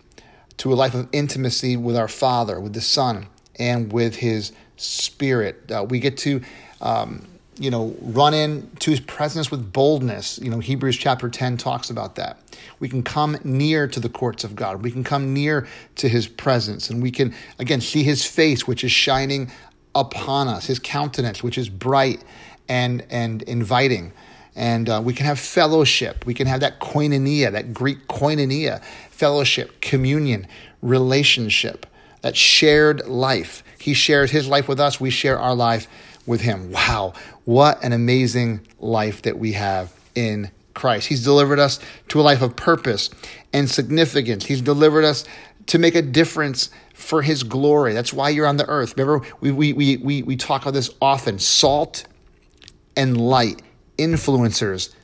to 0.59 0.73
a 0.73 0.75
life 0.75 0.95
of 0.95 1.09
intimacy 1.13 1.77
with 1.77 1.97
our 1.97 2.09
Father, 2.09 2.59
with 2.61 2.73
the 2.73 2.81
Son, 2.81 3.29
and 3.59 3.93
with 3.93 4.17
His 4.17 4.53
Spirit. 4.77 5.71
Uh, 5.71 5.85
we 5.89 6.01
get 6.01 6.17
to 6.19 6.43
um, 6.81 7.27
you 7.59 7.71
know, 7.71 7.95
run 8.01 8.35
in 8.35 8.71
to 8.81 8.91
his 8.91 9.01
presence 9.01 9.51
with 9.51 9.73
boldness. 9.73 10.39
You 10.39 10.51
know, 10.51 10.59
Hebrews 10.59 10.97
chapter 10.97 11.29
10 11.29 11.57
talks 11.57 11.91
about 11.91 12.17
that. 12.17 12.39
We 12.81 12.89
can 12.89 13.03
come 13.03 13.39
near 13.45 13.87
to 13.89 14.01
the 14.01 14.09
courts 14.09 14.45
of 14.45 14.55
God. 14.55 14.83
We 14.83 14.91
can 14.91 15.05
come 15.05 15.33
near 15.33 15.67
to 15.97 16.09
his 16.09 16.29
presence 16.29 16.91
and 16.91 17.03
we 17.03 17.11
can, 17.11 17.35
again, 17.59 17.81
see 17.81 18.03
his 18.03 18.25
face, 18.25 18.67
which 18.67 18.85
is 18.85 18.93
shining 18.93 19.51
upon 19.95 20.49
us, 20.49 20.67
his 20.67 20.79
countenance, 20.79 21.43
which 21.43 21.57
is 21.57 21.69
bright 21.69 22.23
and, 22.69 23.05
and 23.09 23.43
inviting. 23.43 24.13
And 24.55 24.89
uh, 24.89 25.03
we 25.05 25.13
can 25.13 25.27
have 25.27 25.39
fellowship. 25.39 26.27
We 26.27 26.35
can 26.35 26.47
have 26.47 26.61
that 26.61 26.81
koinonia, 26.81 27.53
that 27.53 27.73
Greek 27.73 28.07
koinonia, 28.09 28.83
fellowship, 29.11 29.81
communion, 29.81 30.47
relationship, 30.83 31.87
that 32.23 32.37
shared 32.37 33.07
life. 33.07 33.63
He 33.79 33.95
shares 33.95 34.31
his 34.31 34.49
life 34.49 34.69
with 34.69 34.81
us. 34.81 35.01
We 35.01 35.11
share 35.11 35.39
our 35.39 35.55
life 35.55 35.87
with 36.27 36.41
him. 36.41 36.73
Wow, 36.73 37.15
what 37.45 37.83
an 37.83 37.93
amazing 37.93 38.67
life 38.79 39.23
that 39.23 39.39
we 39.39 39.53
have 39.53 39.93
in 40.15 40.51
Christ. 40.75 41.09
He's 41.09 41.25
delivered 41.25 41.59
us 41.59 41.81
to 42.09 42.21
a 42.21 42.23
life 42.23 42.43
of 42.43 42.55
purpose 42.57 43.11
and 43.53 43.69
significance. 43.71 44.45
He's 44.45 44.61
delivered 44.61 45.05
us 45.05 45.25
to 45.67 45.79
make 45.79 45.95
a 45.95 46.03
difference 46.03 46.71
for 46.95 47.23
his 47.23 47.43
glory. 47.43 47.93
That's 47.93 48.13
why 48.13 48.31
you're 48.31 48.47
on 48.47 48.57
the 48.57 48.69
earth. 48.69 48.97
Remember, 48.97 49.27
we, 49.41 49.51
we, 49.51 49.73
we, 49.73 49.97
we, 49.99 50.23
we 50.23 50.37
talk 50.37 50.63
about 50.63 50.75
this 50.75 50.91
often 51.01 51.39
salt 51.39 52.07
and 52.97 53.21
light, 53.21 53.63
influencers, 53.99 54.95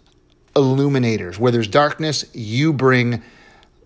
illuminators. 0.56 1.38
Where 1.38 1.52
there's 1.52 1.68
darkness, 1.68 2.24
you 2.32 2.72
bring 2.72 3.22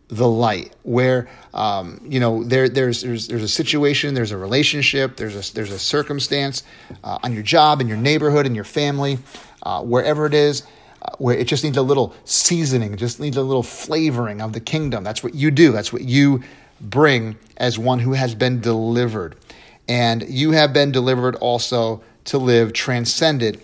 the 0.08 0.28
light 0.28 0.72
where 0.82 1.28
um, 1.52 2.00
you 2.04 2.20
know 2.20 2.44
there 2.44 2.68
there's 2.68 3.02
there's 3.02 3.26
there's 3.28 3.42
a 3.42 3.48
situation 3.48 4.14
there's 4.14 4.30
a 4.30 4.36
relationship 4.36 5.16
there's 5.16 5.34
a 5.34 5.54
there's 5.54 5.72
a 5.72 5.78
circumstance 5.78 6.62
uh, 7.02 7.18
on 7.24 7.32
your 7.32 7.42
job 7.42 7.80
in 7.80 7.88
your 7.88 7.96
neighborhood 7.96 8.46
in 8.46 8.54
your 8.54 8.64
family 8.64 9.18
uh, 9.64 9.82
wherever 9.82 10.26
it 10.26 10.34
is 10.34 10.62
uh, 11.02 11.10
where 11.18 11.36
it 11.36 11.46
just 11.46 11.62
needs 11.62 11.76
a 11.76 11.82
little 11.82 12.14
seasoning 12.24 12.96
just 12.96 13.20
needs 13.20 13.36
a 13.36 13.42
little 13.42 13.62
flavoring 13.62 14.40
of 14.40 14.52
the 14.52 14.60
kingdom. 14.60 15.04
That's 15.04 15.22
what 15.22 15.34
you 15.34 15.50
do. 15.50 15.72
That's 15.72 15.92
what 15.92 16.02
you 16.02 16.42
bring 16.80 17.36
as 17.58 17.78
one 17.78 17.98
who 17.98 18.12
has 18.12 18.34
been 18.34 18.60
delivered. 18.60 19.36
And 19.88 20.28
you 20.28 20.52
have 20.52 20.72
been 20.72 20.92
delivered 20.92 21.36
also 21.36 22.02
to 22.24 22.38
live 22.38 22.72
transcended 22.72 23.60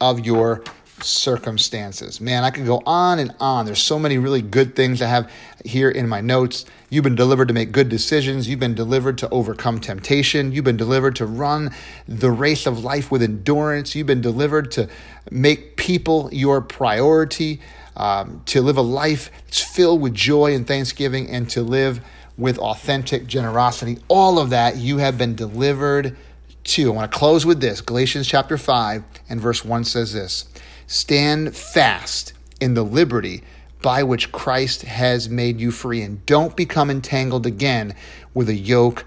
of 0.00 0.26
your 0.26 0.64
circumstances. 1.04 2.20
Man, 2.20 2.44
I 2.44 2.50
could 2.50 2.66
go 2.66 2.82
on 2.86 3.18
and 3.18 3.34
on. 3.40 3.66
There's 3.66 3.82
so 3.82 3.98
many 3.98 4.18
really 4.18 4.42
good 4.42 4.74
things 4.76 5.02
I 5.02 5.06
have 5.06 5.30
here 5.64 5.90
in 5.90 6.08
my 6.08 6.20
notes. 6.20 6.64
You've 6.90 7.04
been 7.04 7.14
delivered 7.14 7.48
to 7.48 7.54
make 7.54 7.72
good 7.72 7.88
decisions. 7.88 8.48
You've 8.48 8.60
been 8.60 8.74
delivered 8.74 9.18
to 9.18 9.28
overcome 9.30 9.80
temptation. 9.80 10.52
You've 10.52 10.64
been 10.64 10.76
delivered 10.76 11.16
to 11.16 11.26
run 11.26 11.70
the 12.06 12.30
race 12.30 12.66
of 12.66 12.84
life 12.84 13.10
with 13.10 13.22
endurance. 13.22 13.94
You've 13.94 14.06
been 14.06 14.20
delivered 14.20 14.70
to 14.72 14.88
make 15.30 15.76
people 15.76 16.28
your 16.32 16.60
priority, 16.60 17.60
um, 17.96 18.42
to 18.46 18.62
live 18.62 18.76
a 18.76 18.82
life 18.82 19.30
that's 19.46 19.60
filled 19.60 20.00
with 20.00 20.14
joy 20.14 20.54
and 20.54 20.66
thanksgiving, 20.66 21.30
and 21.30 21.48
to 21.50 21.62
live 21.62 22.00
with 22.36 22.58
authentic 22.58 23.26
generosity. 23.26 23.98
All 24.08 24.38
of 24.38 24.50
that 24.50 24.76
you 24.76 24.98
have 24.98 25.18
been 25.18 25.34
delivered 25.34 26.16
to. 26.64 26.92
I 26.92 26.94
want 26.94 27.12
to 27.12 27.18
close 27.18 27.44
with 27.44 27.60
this 27.60 27.80
Galatians 27.80 28.26
chapter 28.26 28.56
5 28.56 29.04
and 29.28 29.40
verse 29.40 29.64
1 29.64 29.84
says 29.84 30.12
this 30.12 30.44
Stand 30.92 31.56
fast 31.56 32.34
in 32.60 32.74
the 32.74 32.82
liberty 32.82 33.42
by 33.80 34.02
which 34.02 34.30
Christ 34.30 34.82
has 34.82 35.26
made 35.26 35.58
you 35.58 35.70
free, 35.70 36.02
and 36.02 36.24
don't 36.26 36.54
become 36.54 36.90
entangled 36.90 37.46
again 37.46 37.94
with 38.34 38.50
a 38.50 38.54
yoke 38.54 39.06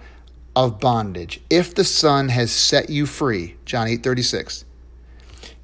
of 0.55 0.79
bondage. 0.79 1.41
If 1.47 1.75
the 1.75 1.83
Son 1.83 2.29
has 2.29 2.51
set 2.51 2.89
you 2.89 3.05
free, 3.05 3.57
John 3.65 3.87
8 3.87 4.01
36, 4.01 4.65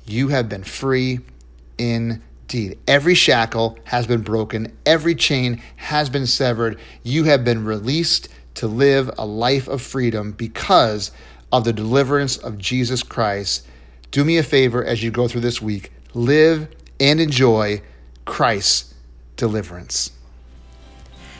you 0.06 0.28
have 0.28 0.48
been 0.48 0.64
free 0.64 1.22
indeed. 1.80 2.78
Every 2.88 3.16
shackle 3.16 3.80
has 3.86 4.06
been 4.06 4.22
broken, 4.22 4.78
every 4.86 5.16
chain 5.16 5.60
has 5.78 6.08
been 6.12 6.28
severed. 6.28 6.80
You 7.02 7.24
have 7.24 7.44
been 7.44 7.66
released 7.66 8.30
to 8.54 8.68
live 8.68 9.10
a 9.18 9.26
life 9.26 9.68
of 9.68 9.82
freedom 9.82 10.34
because 10.34 11.10
of 11.52 11.64
the 11.64 11.74
deliverance 11.74 12.38
of 12.38 12.60
Jesus 12.60 13.02
Christ. 13.02 13.66
Do 14.12 14.24
me 14.24 14.38
a 14.38 14.44
favor 14.44 14.86
as 14.86 15.02
you 15.02 15.10
go 15.10 15.28
through 15.28 15.42
this 15.42 15.60
week 15.60 15.92
live, 16.13 16.67
and 17.00 17.19
enjoy 17.19 17.82
Christ's 18.26 18.93
deliverance. 19.36 20.12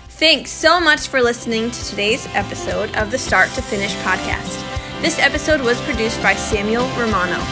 Thanks 0.10 0.52
so 0.52 0.80
much 0.80 1.08
for 1.08 1.22
listening 1.22 1.72
to 1.72 1.86
today's 1.86 2.28
episode 2.34 2.96
of 2.96 3.12
the 3.12 3.18
Start 3.18 3.50
to 3.52 3.62
Finish 3.62 3.94
podcast. 3.96 4.62
This 5.02 5.18
episode 5.18 5.62
was 5.62 5.82
produced 5.82 6.22
by 6.22 6.36
Samuel 6.36 6.86
Romano. 6.98 7.44